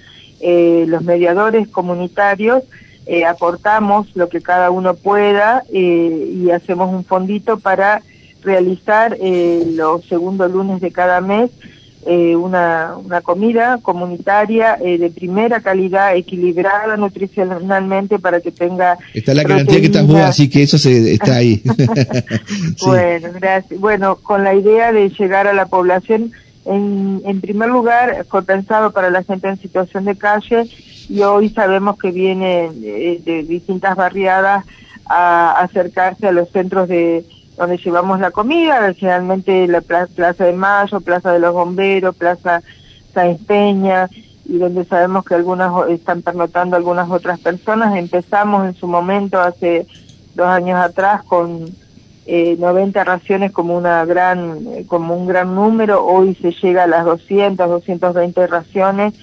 eh, 0.41 0.85
los 0.87 1.03
mediadores 1.03 1.67
comunitarios, 1.69 2.63
eh, 3.07 3.23
aportamos 3.23 4.07
lo 4.15 4.29
que 4.29 4.41
cada 4.41 4.71
uno 4.71 4.95
pueda 4.95 5.63
eh, 5.71 6.33
y 6.43 6.49
hacemos 6.49 6.91
un 6.91 7.05
fondito 7.05 7.59
para 7.59 8.01
realizar 8.41 9.15
eh, 9.21 9.63
los 9.73 10.05
segundos 10.05 10.51
lunes 10.51 10.81
de 10.81 10.91
cada 10.91 11.21
mes 11.21 11.51
eh, 12.05 12.35
una, 12.35 12.95
una 13.03 13.21
comida 13.21 13.79
comunitaria 13.81 14.77
eh, 14.83 14.97
de 14.97 15.09
primera 15.09 15.61
calidad, 15.61 16.15
equilibrada 16.15 16.97
nutricionalmente 16.97 18.19
para 18.19 18.41
que 18.41 18.51
tenga. 18.51 18.97
Está 19.13 19.33
la 19.33 19.43
garantía 19.43 19.79
que 19.79 19.87
estás 19.87 20.05
vos, 20.05 20.17
así 20.17 20.49
que 20.49 20.63
eso 20.63 20.77
se, 20.77 21.13
está 21.13 21.37
ahí. 21.37 21.63
sí. 22.77 22.85
Bueno, 22.85 23.29
gracias. 23.33 23.79
Bueno, 23.79 24.17
con 24.17 24.43
la 24.43 24.53
idea 24.53 24.91
de 24.91 25.09
llegar 25.09 25.47
a 25.47 25.53
la 25.53 25.65
población, 25.65 26.31
en, 26.65 27.21
en 27.25 27.41
primer 27.41 27.69
lugar, 27.69 28.25
fue 28.29 28.43
pensado 28.43 28.91
para 28.91 29.09
la 29.09 29.23
gente 29.23 29.47
en 29.47 29.57
situación 29.57 30.05
de 30.05 30.15
calle 30.15 30.69
y 31.09 31.21
hoy 31.21 31.49
sabemos 31.49 31.97
que 31.97 32.11
vienen 32.11 32.71
eh, 32.83 33.19
de 33.23 33.43
distintas 33.43 33.95
barriadas 33.95 34.65
a 35.07 35.51
acercarse 35.59 36.27
a 36.27 36.31
los 36.31 36.49
centros 36.49 36.87
de 36.87 37.25
donde 37.57 37.77
llevamos 37.77 38.19
la 38.19 38.31
comida, 38.31 38.93
generalmente 38.93 39.67
la 39.67 39.81
Plaza 39.81 40.45
de 40.45 40.53
Mayo, 40.53 40.99
Plaza 41.01 41.31
de 41.31 41.39
los 41.39 41.53
Bomberos, 41.53 42.15
Plaza 42.15 42.61
Sáenz 43.13 43.41
Peña, 43.45 44.09
y 44.45 44.57
donde 44.57 44.85
sabemos 44.85 45.25
que 45.25 45.35
algunas 45.35 45.89
están 45.89 46.21
pernotando 46.21 46.75
algunas 46.75 47.09
otras 47.09 47.39
personas. 47.39 47.97
Empezamos 47.97 48.67
en 48.67 48.75
su 48.75 48.87
momento, 48.87 49.39
hace 49.39 49.87
dos 50.35 50.47
años 50.47 50.77
atrás, 50.77 51.23
con 51.23 51.65
eh, 52.25 52.55
90 52.59 53.03
raciones 53.03 53.51
como 53.51 53.77
una 53.77 54.03
gran, 54.05 54.83
como 54.87 55.15
un 55.15 55.27
gran 55.27 55.55
número, 55.55 56.05
hoy 56.05 56.35
se 56.35 56.51
llega 56.51 56.83
a 56.83 56.87
las 56.87 57.05
200, 57.05 57.69
220 57.69 58.47
raciones 58.47 59.13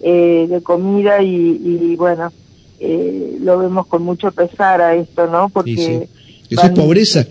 eh, 0.00 0.46
de 0.48 0.62
comida 0.62 1.22
y, 1.22 1.60
y 1.62 1.96
bueno, 1.96 2.32
eh, 2.80 3.36
lo 3.40 3.58
vemos 3.58 3.86
con 3.86 4.02
mucho 4.02 4.32
pesar 4.32 4.80
a 4.80 4.94
esto, 4.94 5.26
¿no? 5.26 5.48
Porque... 5.50 5.76
Sí, 5.76 5.76
sí. 5.76 6.08
Eso 6.50 6.66
es 6.66 6.72
pobreza 6.72 7.24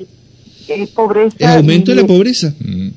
es 0.67 0.89
pobreza. 0.89 1.37
El 1.39 1.59
aumento 1.59 1.91
de 1.91 2.01
la 2.01 2.07
pobreza. 2.07 2.53
Mm. 2.59 2.89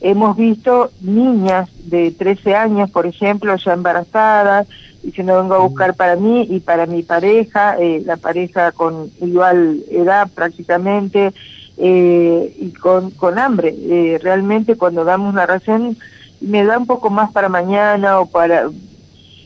Hemos 0.00 0.36
visto 0.36 0.90
niñas 1.00 1.68
de 1.84 2.10
13 2.10 2.54
años, 2.54 2.90
por 2.90 3.06
ejemplo, 3.06 3.54
ya 3.56 3.72
embarazadas, 3.72 4.66
diciendo 5.02 5.40
vengo 5.40 5.54
a 5.54 5.58
buscar 5.58 5.94
para 5.94 6.16
mí 6.16 6.46
y 6.50 6.60
para 6.60 6.86
mi 6.86 7.02
pareja, 7.02 7.76
eh, 7.78 8.02
la 8.04 8.16
pareja 8.16 8.72
con 8.72 9.10
igual 9.20 9.80
edad 9.90 10.28
prácticamente, 10.34 11.32
eh, 11.78 12.56
y 12.58 12.70
con, 12.72 13.10
con 13.12 13.38
hambre. 13.38 13.74
Eh, 13.78 14.18
realmente 14.22 14.76
cuando 14.76 15.04
damos 15.04 15.32
una 15.32 15.46
ración 15.46 15.96
me 16.40 16.64
da 16.64 16.78
un 16.78 16.86
poco 16.86 17.10
más 17.10 17.32
para 17.32 17.48
mañana 17.48 18.20
o 18.20 18.26
para... 18.26 18.68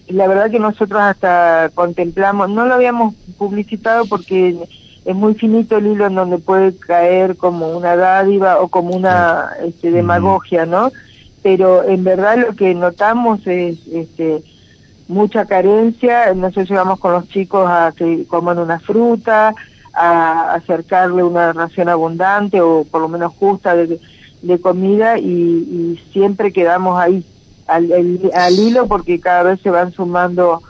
La 0.08 0.28
verdad 0.28 0.50
que 0.50 0.60
nosotros 0.60 1.00
hasta 1.00 1.70
contemplamos, 1.74 2.48
no 2.48 2.64
lo 2.66 2.74
habíamos 2.74 3.14
publicitado 3.36 4.06
porque 4.06 4.56
es 5.06 5.14
muy 5.14 5.34
finito 5.34 5.76
el 5.76 5.86
hilo 5.86 6.06
en 6.06 6.16
donde 6.16 6.38
puede 6.38 6.76
caer 6.76 7.36
como 7.36 7.70
una 7.70 7.94
dádiva 7.94 8.60
o 8.60 8.66
como 8.66 8.90
una 8.94 9.50
este, 9.64 9.92
demagogia, 9.92 10.66
¿no? 10.66 10.90
Pero 11.44 11.84
en 11.84 12.02
verdad 12.02 12.38
lo 12.38 12.56
que 12.56 12.74
notamos 12.74 13.46
es 13.46 13.78
este, 13.86 14.42
mucha 15.06 15.46
carencia. 15.46 16.34
Nosotros 16.34 16.68
llevamos 16.68 16.98
con 16.98 17.12
los 17.12 17.28
chicos 17.28 17.70
a 17.70 17.92
que 17.96 18.26
coman 18.26 18.58
una 18.58 18.80
fruta, 18.80 19.54
a 19.94 20.54
acercarle 20.54 21.22
una 21.22 21.52
ración 21.52 21.88
abundante 21.88 22.60
o 22.60 22.84
por 22.84 23.00
lo 23.00 23.08
menos 23.08 23.32
justa 23.34 23.76
de, 23.76 24.00
de 24.42 24.60
comida 24.60 25.20
y, 25.20 25.24
y, 25.24 26.02
siempre 26.12 26.52
quedamos 26.52 26.98
ahí 26.98 27.24
al, 27.68 27.92
al, 27.92 28.30
al 28.34 28.58
hilo 28.58 28.88
porque 28.88 29.20
cada 29.20 29.44
vez 29.44 29.60
se 29.60 29.70
van 29.70 29.92
sumando 29.92 30.62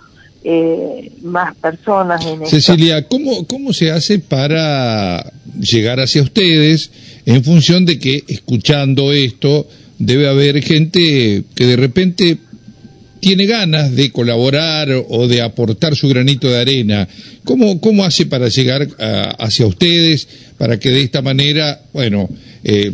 eh, 0.49 1.11
más 1.23 1.57
personas 1.57 2.25
en 2.25 2.47
Cecilia, 2.47 3.09
¿cómo, 3.09 3.49
¿cómo 3.49 3.73
se 3.73 3.91
hace 3.91 4.21
para 4.21 5.33
llegar 5.59 5.99
hacia 5.99 6.23
ustedes 6.23 6.93
en 7.25 7.43
función 7.43 7.85
de 7.85 7.99
que 7.99 8.23
escuchando 8.29 9.13
esto 9.13 9.67
debe 9.99 10.29
haber 10.29 10.63
gente 10.63 11.43
que 11.53 11.67
de 11.67 11.75
repente 11.75 12.39
tiene 13.19 13.47
ganas 13.47 13.97
de 13.97 14.13
colaborar 14.13 14.89
o 15.09 15.27
de 15.27 15.43
aportar 15.43 15.97
su 15.97 16.09
granito 16.09 16.49
de 16.49 16.61
arena. 16.61 17.09
¿Cómo, 17.43 17.81
cómo 17.81 18.05
hace 18.05 18.27
para 18.27 18.47
llegar 18.47 18.87
a, 19.01 19.31
hacia 19.45 19.67
ustedes 19.67 20.29
para 20.59 20.79
que 20.79 20.91
de 20.91 21.03
esta 21.03 21.23
manera, 21.23 21.83
bueno, 21.93 22.29
eh, 22.63 22.93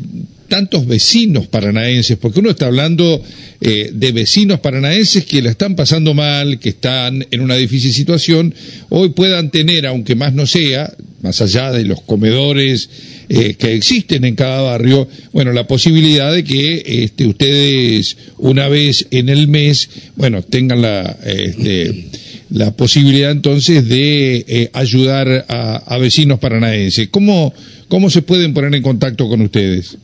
tantos 0.53 0.87
vecinos 0.87 1.47
paranaenses, 1.47 2.19
porque 2.19 2.41
uno 2.41 2.51
está 2.51 2.67
hablando 2.67 3.23
eh, 3.63 3.89
de 3.91 4.13
vecinos 4.13 4.61
paranaenses 4.61 5.25
que 5.25 5.41
la 5.41 5.49
están 5.49 5.75
pasando 5.77 6.13
mal, 6.13 6.59
que 6.59 6.69
están 6.69 7.27
en 7.31 7.41
una 7.41 7.57
difícil 7.57 7.91
situación, 7.91 8.55
hoy 8.91 9.09
puedan 9.09 9.51
tener, 9.51 9.87
aunque 9.87 10.15
más 10.15 10.35
no 10.35 10.47
sea, 10.47 10.93
más 11.23 11.41
allá 11.41 11.73
de 11.73 11.85
los 11.87 12.03
comedores 12.03 12.91
eh, 13.31 13.55
que 13.55 13.73
existen 13.73 14.27
en 14.27 14.35
cada 14.35 14.61
barrio, 14.61 15.09
bueno, 15.33 15.55
la 15.55 15.67
posibilidad 15.67 16.31
de 16.31 16.45
que 16.45 16.83
este, 16.85 17.27
ustedes 17.27 18.19
una 18.37 18.69
vez 18.69 19.07
en 19.11 19.31
el 19.31 19.49
mes, 19.49 19.89
bueno, 20.17 20.43
tengan 20.43 20.83
la, 20.83 21.17
este, 21.25 22.09
la 22.51 22.77
posibilidad 22.77 23.31
entonces 23.31 23.89
de 23.89 24.45
eh, 24.47 24.71
ayudar 24.75 25.47
a, 25.49 25.77
a 25.77 25.97
vecinos 25.97 26.39
paranaenses. 26.41 27.09
¿Cómo, 27.09 27.55
¿Cómo 27.89 28.11
se 28.11 28.21
pueden 28.21 28.53
poner 28.53 28.75
en 28.75 28.83
contacto 28.83 29.31
con 29.31 29.41
ustedes? 29.41 29.97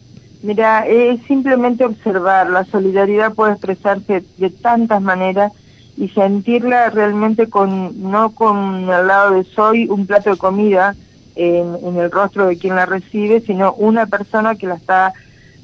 Mira, 0.42 0.86
es 0.86 1.20
simplemente 1.26 1.84
observar, 1.84 2.48
la 2.48 2.64
solidaridad 2.64 3.34
puede 3.34 3.52
expresarse 3.52 4.22
de 4.36 4.50
tantas 4.50 5.02
maneras 5.02 5.52
y 5.96 6.08
sentirla 6.10 6.90
realmente 6.90 7.48
con, 7.48 8.10
no 8.10 8.30
con 8.30 8.88
al 8.88 9.08
lado 9.08 9.32
de 9.32 9.42
soy 9.42 9.88
un 9.88 10.06
plato 10.06 10.30
de 10.30 10.36
comida 10.36 10.94
en, 11.34 11.96
el 11.96 12.10
rostro 12.10 12.46
de 12.46 12.56
quien 12.56 12.76
la 12.76 12.86
recibe, 12.86 13.40
sino 13.40 13.72
una 13.74 14.06
persona 14.06 14.54
que 14.54 14.68
la 14.68 14.74
está 14.74 15.12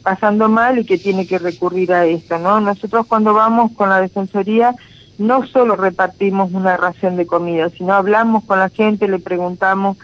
pasando 0.03 0.49
mal 0.49 0.79
y 0.79 0.85
que 0.85 0.99
tiene 0.99 1.27
que 1.27 1.39
recurrir 1.39 1.93
a 1.93 2.05
esto, 2.05 2.39
¿no? 2.39 2.61
Nosotros 2.61 3.07
cuando 3.07 3.33
vamos 3.33 3.73
con 3.73 3.89
la 3.89 4.01
defensoría 4.01 4.75
no 5.19 5.47
solo 5.47 5.77
repartimos 5.77 6.53
una 6.53 6.77
ración 6.77 7.17
de 7.17 7.27
comida, 7.27 7.71
sino 7.71 7.95
hablamos 7.95 8.45
con 8.45 8.59
la 8.59 8.69
gente, 8.69 9.09
le 9.09 9.21
preguntamos 9.21 9.97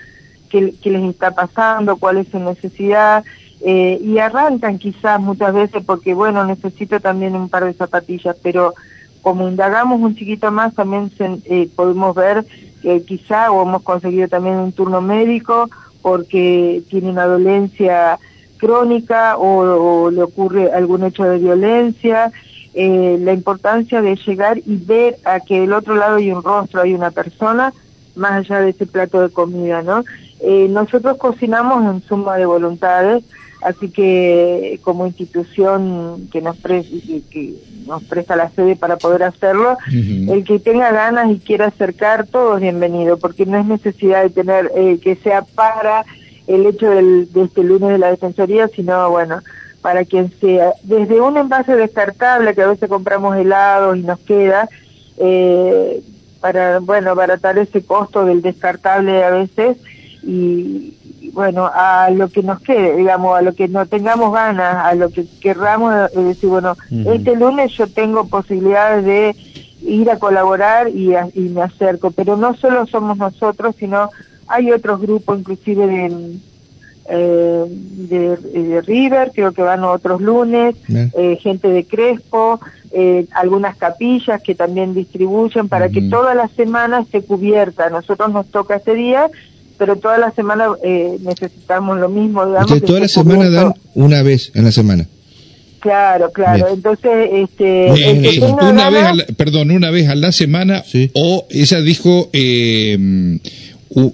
qué 0.49 0.75
les 0.83 1.03
está 1.11 1.33
pasando, 1.33 1.97
cuál 1.97 2.19
es 2.19 2.29
su 2.29 2.39
necesidad, 2.39 3.25
eh, 3.63 4.01
y 4.03 4.19
arrancan 4.19 4.79
quizás 4.79 5.21
muchas 5.21 5.53
veces 5.53 5.83
porque, 5.85 6.15
bueno, 6.15 6.45
necesito 6.45 7.01
también 7.01 7.35
un 7.35 7.49
par 7.49 7.65
de 7.65 7.75
zapatillas, 7.75 8.37
pero 8.43 8.75
como 9.23 9.49
indagamos 9.49 10.01
un 10.01 10.15
chiquito 10.15 10.51
más, 10.51 10.75
también 10.75 11.11
se, 11.11 11.39
eh, 11.45 11.69
podemos 11.75 12.15
ver 12.15 12.45
que 12.83 13.03
quizá 13.03 13.51
o 13.51 13.63
hemos 13.63 13.83
conseguido 13.83 14.29
también 14.29 14.57
un 14.57 14.73
turno 14.73 15.01
médico 15.01 15.69
porque 16.01 16.83
tiene 16.89 17.11
una 17.11 17.27
dolencia 17.27 18.19
crónica 18.57 19.37
o, 19.37 20.11
le 20.11 20.23
ocurre 20.23 20.73
algún 20.73 21.05
hecho 21.05 21.25
de 21.25 21.39
violencia. 21.39 22.33
Eh, 22.73 23.19
la 23.21 23.33
importancia 23.33 24.01
de 24.01 24.15
llegar 24.15 24.59
y 24.59 24.77
ver 24.77 25.17
a 25.25 25.41
que 25.41 25.61
del 25.61 25.73
otro 25.73 25.97
lado 25.97 26.17
hay 26.17 26.31
un 26.31 26.43
rostro, 26.43 26.83
hay 26.83 26.95
una 26.95 27.11
persona, 27.11 27.73
más 28.15 28.33
allá 28.33 28.61
de 28.61 28.71
ese 28.71 28.87
plato 28.87 29.21
de 29.21 29.31
comida, 29.31 29.83
¿no? 29.83 30.05
Eh, 30.41 30.69
nosotros 30.71 31.17
cocinamos 31.19 31.85
en 31.85 32.03
suma 32.03 32.37
de 32.37 32.47
voluntades, 32.47 33.25
Así 33.63 33.91
que 33.91 34.81
como 34.83 35.07
institución 35.07 36.29
que 36.33 36.41
nos, 36.41 36.57
pre 36.57 36.83
que 37.31 37.55
nos 37.87 38.03
presta 38.05 38.35
la 38.35 38.51
sede 38.51 38.75
para 38.75 38.97
poder 38.97 39.23
hacerlo, 39.23 39.73
uh 39.73 39.91
-huh. 39.91 40.33
el 40.33 40.45
que 40.45 40.59
tenga 40.59 40.91
ganas 40.93 41.31
y 41.31 41.39
quiera 41.39 41.67
acercar, 41.67 42.27
todo 42.27 42.57
es 42.57 42.63
bienvenido, 42.63 43.19
porque 43.19 43.45
no 43.45 43.59
es 43.59 43.67
necesidad 43.67 44.23
de 44.23 44.31
tener 44.31 44.71
eh, 44.75 44.99
que 45.03 45.17
sea 45.17 45.43
para 45.43 46.05
el 46.47 46.67
hecho 46.67 46.91
del, 46.91 47.31
de 47.33 47.43
este 47.45 47.63
lunes 47.63 47.91
de 47.91 47.99
la 47.99 48.11
Defensoría, 48.11 48.69
sino 48.69 49.11
bueno, 49.11 49.41
para 49.83 50.05
quien 50.05 50.33
sea. 50.41 50.73
Desde 50.83 51.21
un 51.21 51.37
envase 51.37 51.77
descartable, 51.77 52.55
que 52.55 52.63
a 52.63 52.69
veces 52.69 52.89
compramos 52.89 53.37
helado 53.37 53.95
y 53.95 54.03
nos 54.03 54.19
queda, 54.21 54.69
eh, 55.19 56.03
para, 56.41 56.79
bueno, 56.81 57.11
abaratar 57.11 57.59
ese 57.59 57.85
costo 57.85 58.25
del 58.25 58.41
descartable 58.41 59.23
a 59.23 59.31
veces, 59.31 59.77
y, 60.23 61.31
bueno, 61.33 61.71
a 61.73 62.11
lo 62.11 62.29
que 62.29 62.43
nos 62.43 62.61
quede, 62.61 62.97
digamos, 62.97 63.39
a 63.39 63.43
lo 63.43 63.55
que 63.55 63.69
no 63.69 63.87
tengamos 63.87 64.33
ganas, 64.33 64.85
a 64.85 64.95
lo 64.95 65.11
que 65.11 65.25
querramos 65.41 65.95
eh, 65.95 66.21
decir, 66.21 66.49
bueno, 66.51 66.73
uh 66.91 66.95
-huh. 66.95 67.17
este 67.17 67.37
lunes 67.37 67.73
yo 67.73 67.87
tengo 67.87 68.27
posibilidades 68.27 69.05
de 69.05 69.37
ir 69.83 70.11
a 70.11 70.19
colaborar 70.19 70.89
y, 70.89 71.15
a, 71.15 71.29
y, 71.35 71.41
me 71.41 71.63
acerco, 71.63 72.11
pero 72.11 72.37
no 72.37 72.55
solo 72.55 72.87
somos 72.87 73.17
nosotros, 73.17 73.77
sino 73.79 74.11
hay 74.47 74.73
otros 74.73 75.01
grupos, 75.01 75.39
inclusive 75.39 75.87
de, 75.87 76.37
eh, 77.09 77.65
de, 77.69 78.37
de, 78.37 78.81
River, 78.83 79.33
creo 79.35 79.53
que 79.53 79.63
van 79.63 79.85
otros 79.85 80.21
lunes, 80.21 80.77
eh, 80.89 81.39
gente 81.41 81.69
de 81.69 81.85
Crespo, 81.85 82.61
eh, 82.93 83.27
algunas 83.35 83.77
capillas 83.77 84.43
que 84.43 84.55
también 84.55 84.95
distribuyen 84.95 85.69
para 85.69 85.87
uh 85.87 85.89
-huh. 85.89 85.95
que 85.95 86.03
toda 86.03 86.35
la 86.35 86.49
semana 86.49 87.01
esté 87.01 87.23
cubierta. 87.23 87.91
nosotros 87.91 88.33
nos 88.33 88.47
toca 88.47 88.77
este 88.77 88.95
día 88.95 89.31
pero 89.81 89.97
toda 89.97 90.19
la 90.19 90.31
semana 90.33 90.67
eh, 90.85 91.17
necesitamos 91.21 91.99
lo 91.99 92.11
mismo. 92.11 92.45
Digamos, 92.45 92.71
Ustedes 92.71 92.85
toda 92.85 93.01
la 93.01 93.09
semana 93.09 93.49
dan 93.49 93.75
una 93.95 94.23
vez 94.23 94.53
en 94.55 94.65
la 94.65 94.73
semana. 94.73 95.07
Claro, 95.81 96.31
claro. 96.33 96.69
Entonces, 96.69 97.31
este, 97.33 97.91
una 98.63 98.91
vez, 98.91 99.05
a 99.05 99.15
la, 99.15 99.25
perdón, 99.39 99.71
una 99.71 99.91
vez 99.91 100.07
a 100.11 100.15
la 100.17 100.33
semana 100.33 100.85
o 101.15 101.47
ella 101.49 101.81
dijo 101.81 102.29
eh, 102.35 103.39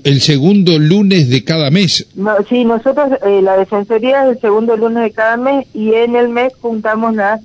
el 0.04 0.20
segundo 0.20 0.78
lunes 0.78 1.30
de 1.30 1.42
cada 1.42 1.72
mes. 1.72 2.06
No, 2.14 2.36
sí, 2.48 2.64
nosotros 2.64 3.18
eh, 3.26 3.42
la 3.42 3.56
defensoría 3.56 4.22
es 4.22 4.36
el 4.36 4.40
segundo 4.40 4.76
lunes 4.76 5.02
de 5.02 5.10
cada 5.10 5.36
mes 5.36 5.66
y 5.74 5.94
en 5.94 6.14
el 6.14 6.28
mes 6.28 6.52
juntamos 6.60 7.16
las 7.16 7.40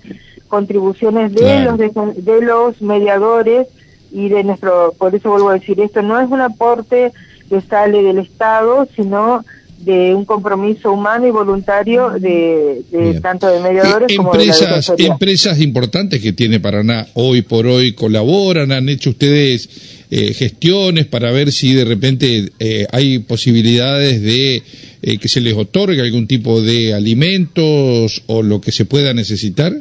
contribuciones 0.48 1.34
de 1.34 1.62
los 1.62 1.80
de 1.80 2.42
los 2.44 2.80
mediadores 2.84 3.68
y 4.12 4.30
de 4.30 4.44
nuestro, 4.44 4.94
por 5.00 5.16
eso 5.16 5.32
vuelvo 5.32 5.50
a 5.50 5.54
decir 5.56 5.80
esto, 5.80 6.04
no 6.04 6.20
es 6.20 6.30
un 6.30 6.42
aporte 6.42 7.14
que 7.52 7.60
sale 7.60 8.02
del 8.02 8.20
Estado, 8.20 8.88
sino 8.96 9.44
de 9.80 10.16
un 10.16 10.24
compromiso 10.24 10.94
humano 10.94 11.28
y 11.28 11.32
voluntario 11.32 12.12
de, 12.12 13.20
tanto 13.22 13.48
de 13.48 13.60
mediadores 13.60 14.16
como 14.16 14.32
de 14.32 14.46
la 14.46 14.82
Empresas 14.98 15.60
importantes 15.60 16.22
que 16.22 16.32
tiene 16.32 16.62
Paraná 16.62 17.08
hoy 17.16 17.42
por 17.42 17.68
hoy 17.68 17.92
colaboran, 17.92 18.72
han 18.72 18.88
hecho 18.88 19.10
ustedes 19.10 20.08
eh, 20.12 20.34
gestiones 20.34 21.08
para 21.08 21.32
ver 21.32 21.52
si 21.52 21.74
de 21.74 21.84
repente 21.84 22.54
eh, 22.60 22.88
hay 22.90 23.20
posibilidades 23.20 24.22
de 24.22 24.64
eh, 25.02 25.18
que 25.18 25.28
se 25.28 25.42
les 25.42 25.54
otorgue 25.54 26.02
algún 26.02 26.28
tipo 26.28 26.62
de 26.62 26.94
alimentos 26.94 28.24
o 28.28 28.44
lo 28.44 28.62
que 28.62 28.72
se 28.72 28.86
pueda 28.86 29.14
necesitar. 29.14 29.74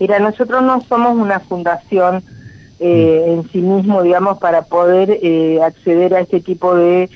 Mira, 0.00 0.18
nosotros 0.18 0.60
no 0.64 0.84
somos 0.88 1.16
una 1.16 1.38
fundación 1.38 2.24
eh, 2.82 3.24
en 3.26 3.46
sí 3.50 3.58
mismo, 3.58 4.02
digamos, 4.02 4.38
para 4.38 4.62
poder 4.62 5.18
eh, 5.22 5.60
acceder 5.62 6.14
a 6.14 6.20
este 6.20 6.40
tipo 6.40 6.74
de, 6.74 7.10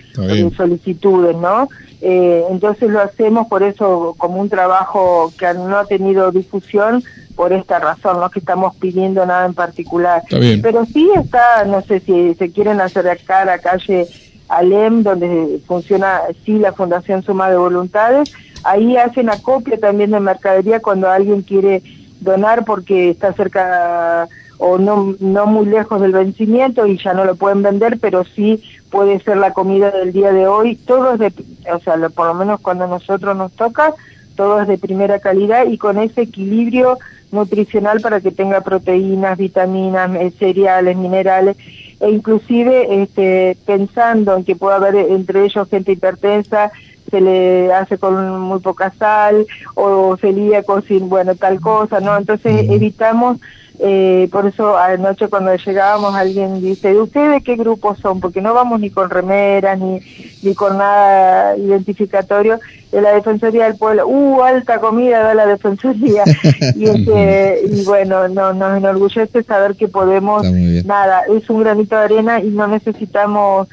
solicitudes, 0.55 1.35
¿no? 1.37 1.70
Eh, 2.03 2.44
entonces 2.50 2.90
lo 2.90 3.00
hacemos 3.00 3.46
por 3.46 3.62
eso 3.62 4.14
como 4.18 4.42
un 4.42 4.50
trabajo 4.50 5.33
que 5.38 5.55
no 5.55 5.79
ha 5.79 5.87
tenido 5.87 6.31
difusión 6.31 7.03
por 7.35 7.55
esta 7.55 7.79
razón, 7.79 8.20
no 8.20 8.29
que 8.29 8.40
estamos 8.40 8.77
pidiendo 8.77 9.24
nada 9.24 9.46
en 9.46 9.55
particular. 9.55 10.22
Pero 10.29 10.85
sí 10.85 11.11
está, 11.16 11.64
no 11.64 11.81
sé 11.81 12.00
si 12.00 12.35
se 12.35 12.53
quieren 12.53 12.83
hacer 12.83 13.09
acá 13.09 13.50
a 13.50 13.59
calle 13.59 14.07
Alem, 14.48 15.03
donde 15.03 15.61
funciona 15.66 16.20
sí 16.44 16.59
la 16.59 16.74
Fundación 16.74 17.22
Suma 17.22 17.48
de 17.48 17.57
Voluntades, 17.57 18.31
ahí 18.64 18.98
hacen 18.98 19.31
acopio 19.31 19.79
también 19.79 20.11
de 20.11 20.20
mercadería 20.20 20.81
cuando 20.81 21.09
alguien 21.09 21.40
quiere 21.40 21.83
donar 22.20 22.66
porque 22.66 23.11
está 23.11 23.33
cerca 23.33 24.29
o 24.66 24.79
no, 24.79 25.14
no 25.20 25.44
muy 25.44 25.66
lejos 25.66 26.00
del 26.00 26.12
vencimiento 26.12 26.87
y 26.87 26.96
ya 26.96 27.12
no 27.12 27.27
lo 27.27 27.35
pueden 27.35 27.62
vender, 27.62 27.98
pero 28.00 28.24
sí 28.24 28.62
puede 28.90 29.20
ser 29.20 29.37
la 29.37 29.53
comida 29.53 29.90
del 29.90 30.11
día 30.11 30.33
de 30.33 30.46
hoy. 30.46 30.77
Todo 30.77 31.12
es 31.12 31.18
de, 31.18 31.33
o 31.70 31.79
sea, 31.81 31.96
por 32.09 32.29
lo 32.29 32.35
menos 32.35 32.61
cuando 32.61 32.85
a 32.85 32.88
nosotros 32.88 33.37
nos 33.37 33.53
toca, 33.53 33.92
todo 34.37 34.62
es 34.62 34.66
de 34.66 34.79
primera 34.79 35.18
calidad 35.18 35.66
y 35.66 35.77
con 35.77 35.98
ese 35.98 36.22
equilibrio 36.22 36.96
nutricional 37.31 38.00
para 38.00 38.22
que 38.22 38.31
tenga 38.31 38.62
proteínas, 38.62 39.37
vitaminas, 39.37 40.11
eh, 40.14 40.33
cereales, 40.38 40.96
minerales 40.96 41.59
e 42.00 42.09
inclusive 42.09 43.03
este, 43.03 43.59
pensando 43.66 44.35
en 44.35 44.44
que 44.44 44.57
pueda 44.57 44.77
haber 44.77 44.94
entre 44.94 45.44
ellos 45.44 45.68
gente 45.68 45.92
hipertensa, 45.92 46.72
se 47.11 47.20
le 47.20 47.70
hace 47.70 47.98
con 47.98 48.40
muy 48.40 48.61
poca 48.61 48.94
sal 48.98 49.46
o 49.74 50.16
celíaco 50.16 50.81
sin, 50.81 51.11
bueno, 51.11 51.35
tal 51.35 51.61
cosa, 51.61 52.00
¿no? 52.00 52.16
Entonces 52.16 52.66
evitamos 52.70 53.40
eh, 53.81 54.29
por 54.31 54.47
eso 54.47 54.79
anoche 54.79 55.29
cuando 55.29 55.55
llegábamos 55.57 56.15
alguien 56.15 56.61
dice, 56.61 56.93
¿de 56.93 57.01
ustedes 57.01 57.43
qué 57.43 57.57
grupo 57.57 57.97
son? 57.97 58.21
Porque 58.21 58.41
no 58.41 58.55
vamos 58.55 58.79
ni 58.79 58.91
con 58.91 59.11
remeras 59.11 59.79
ni, 59.81 60.01
ni 60.43 60.55
con 60.55 60.79
nada 60.79 61.57
identificatorio 61.57 62.61
de 62.93 63.03
la 63.03 63.15
Defensoría 63.15 63.65
del 63.65 63.77
Pueblo. 63.77 64.07
¡Uh, 64.07 64.43
alta 64.43 64.79
comida 64.79 65.21
da 65.21 65.35
la 65.35 65.47
Defensoría! 65.47 66.23
y, 66.77 66.85
este, 66.85 67.63
y 67.69 67.85
bueno, 67.85 68.29
no, 68.29 68.53
nos 68.53 68.79
enorgullece 68.79 69.43
saber 69.43 69.75
que 69.75 69.89
podemos, 69.89 70.45
nada, 70.85 71.23
es 71.29 71.51
un 71.51 71.61
granito 71.61 71.97
de 71.97 72.03
arena 72.03 72.41
y 72.41 72.51
no 72.51 72.69
necesitamos 72.69 73.69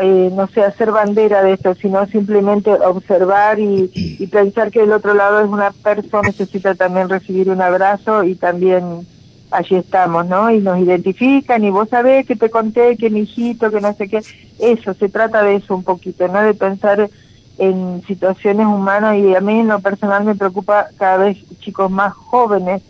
eh, 0.00 0.30
no 0.34 0.46
sé, 0.48 0.62
hacer 0.62 0.90
bandera 0.90 1.42
de 1.42 1.54
esto, 1.54 1.74
sino 1.74 2.06
simplemente 2.06 2.70
observar 2.70 3.58
y, 3.58 3.90
pensar 4.30 4.70
que 4.70 4.80
del 4.80 4.92
otro 4.92 5.14
lado 5.14 5.40
es 5.40 5.48
una 5.48 5.70
persona, 5.70 6.28
necesita 6.28 6.74
también 6.74 7.08
recibir 7.08 7.48
un 7.48 7.62
abrazo 7.62 8.24
y 8.24 8.34
también 8.34 9.06
allí 9.50 9.76
estamos, 9.76 10.26
¿no? 10.26 10.50
Y 10.50 10.58
nos 10.58 10.78
identifican 10.78 11.64
y 11.64 11.70
vos 11.70 11.88
sabés 11.88 12.26
que 12.26 12.36
te 12.36 12.50
conté 12.50 12.96
que 12.96 13.08
mi 13.08 13.20
hijito, 13.20 13.70
que 13.70 13.80
no 13.80 13.94
sé 13.94 14.08
qué, 14.08 14.22
eso, 14.58 14.92
se 14.94 15.08
trata 15.08 15.42
de 15.42 15.56
eso 15.56 15.74
un 15.74 15.84
poquito, 15.84 16.28
¿no? 16.28 16.42
De 16.42 16.54
pensar 16.54 17.08
en 17.58 18.02
situaciones 18.06 18.66
humanas 18.66 19.16
y 19.16 19.34
a 19.34 19.40
mí 19.40 19.60
en 19.60 19.68
lo 19.68 19.78
personal 19.78 20.24
me 20.24 20.34
preocupa 20.34 20.88
cada 20.98 21.18
vez 21.18 21.38
chicos 21.60 21.90
más 21.90 22.12
jóvenes 22.12 22.82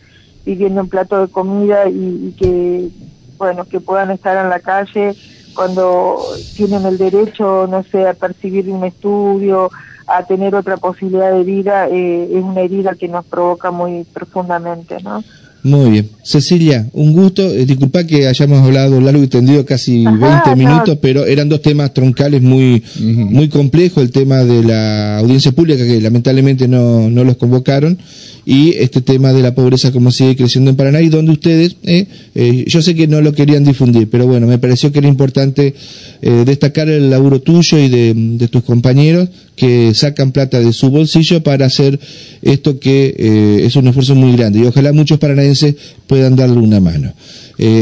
viviendo 0.44 0.80
un 0.80 0.88
plato 0.88 1.24
de 1.24 1.30
comida 1.30 1.88
y, 1.88 2.28
y 2.28 2.36
que, 2.36 2.88
bueno, 3.36 3.64
que 3.64 3.78
puedan 3.78 4.10
estar 4.10 4.42
en 4.42 4.50
la 4.50 4.60
calle 4.60 5.14
cuando 5.56 6.28
tienen 6.54 6.84
el 6.86 6.98
derecho, 6.98 7.66
no 7.66 7.82
sé, 7.84 8.06
a 8.06 8.14
percibir 8.14 8.68
un 8.70 8.84
estudio, 8.84 9.70
a 10.06 10.22
tener 10.24 10.54
otra 10.54 10.76
posibilidad 10.76 11.32
de 11.32 11.44
vida, 11.44 11.88
eh, 11.88 12.28
es 12.30 12.44
una 12.44 12.60
herida 12.60 12.94
que 12.94 13.08
nos 13.08 13.26
provoca 13.26 13.70
muy 13.70 14.04
profundamente, 14.12 15.00
¿no? 15.02 15.24
Muy 15.66 15.90
bien. 15.90 16.10
Cecilia, 16.22 16.88
un 16.92 17.12
gusto. 17.12 17.42
Eh, 17.42 17.66
disculpa 17.66 18.06
que 18.06 18.28
hayamos 18.28 18.62
hablado 18.62 19.00
largo 19.00 19.20
y 19.24 19.26
tendido 19.26 19.66
casi 19.66 20.04
20 20.04 20.54
minutos, 20.54 20.96
pero 21.02 21.26
eran 21.26 21.48
dos 21.48 21.60
temas 21.60 21.92
troncales 21.92 22.40
muy, 22.40 22.84
muy 23.00 23.48
complejos. 23.48 24.00
El 24.04 24.12
tema 24.12 24.44
de 24.44 24.62
la 24.62 25.18
audiencia 25.18 25.50
pública, 25.50 25.84
que 25.84 26.00
lamentablemente 26.00 26.68
no, 26.68 27.10
no 27.10 27.24
los 27.24 27.36
convocaron, 27.36 27.98
y 28.46 28.74
este 28.78 29.00
tema 29.00 29.32
de 29.32 29.42
la 29.42 29.54
pobreza 29.56 29.90
como 29.90 30.12
sigue 30.12 30.36
creciendo 30.36 30.70
en 30.70 30.76
Paraná 30.76 31.00
y 31.02 31.08
donde 31.08 31.32
ustedes, 31.32 31.76
eh, 31.82 32.06
eh, 32.36 32.64
yo 32.68 32.80
sé 32.80 32.94
que 32.94 33.08
no 33.08 33.20
lo 33.20 33.32
querían 33.32 33.64
difundir, 33.64 34.08
pero 34.08 34.28
bueno, 34.28 34.46
me 34.46 34.58
pareció 34.58 34.92
que 34.92 35.00
era 35.00 35.08
importante 35.08 35.74
eh, 36.22 36.44
destacar 36.46 36.88
el 36.88 37.10
laburo 37.10 37.40
tuyo 37.40 37.76
y 37.76 37.88
de, 37.88 38.14
de, 38.14 38.46
tus 38.46 38.62
compañeros 38.62 39.28
que 39.56 39.94
sacan 39.94 40.32
plata 40.32 40.60
de 40.60 40.72
su 40.72 40.90
bolsillo 40.90 41.42
para 41.42 41.66
hacer 41.66 41.98
esto 42.42 42.78
que 42.78 43.64
es 43.64 43.74
un 43.74 43.88
esfuerzo 43.88 44.14
muy 44.14 44.36
grande 44.36 44.60
y 44.60 44.66
ojalá 44.66 44.92
muchos 44.92 45.18
paranaenses 45.18 45.74
puedan 46.06 46.36
darle 46.36 46.58
una 46.58 46.78
mano. 46.78 47.12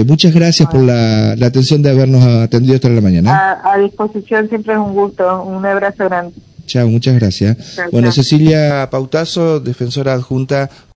muchas 0.06 0.32
gracias 0.32 0.68
por 0.70 0.80
la, 0.80 1.32
atención 1.32 1.82
de 1.82 1.90
habernos 1.90 2.24
atendido 2.24 2.76
hasta 2.76 2.88
la 2.88 3.00
mañana. 3.00 3.36
A, 3.36 3.74
a 3.74 3.78
disposición, 3.78 4.48
siempre 4.48 4.74
es 4.74 4.78
un 4.78 4.94
gusto. 4.94 5.42
Un 5.42 5.66
abrazo 5.66 6.04
grande. 6.04 6.32
Chao, 6.66 6.88
muchas 6.88 7.14
gracias. 7.16 7.78
Bueno, 7.92 8.10
Cecilia 8.10 8.88
Pautazo, 8.90 9.60
defensora 9.60 10.14
adjunta 10.14 10.70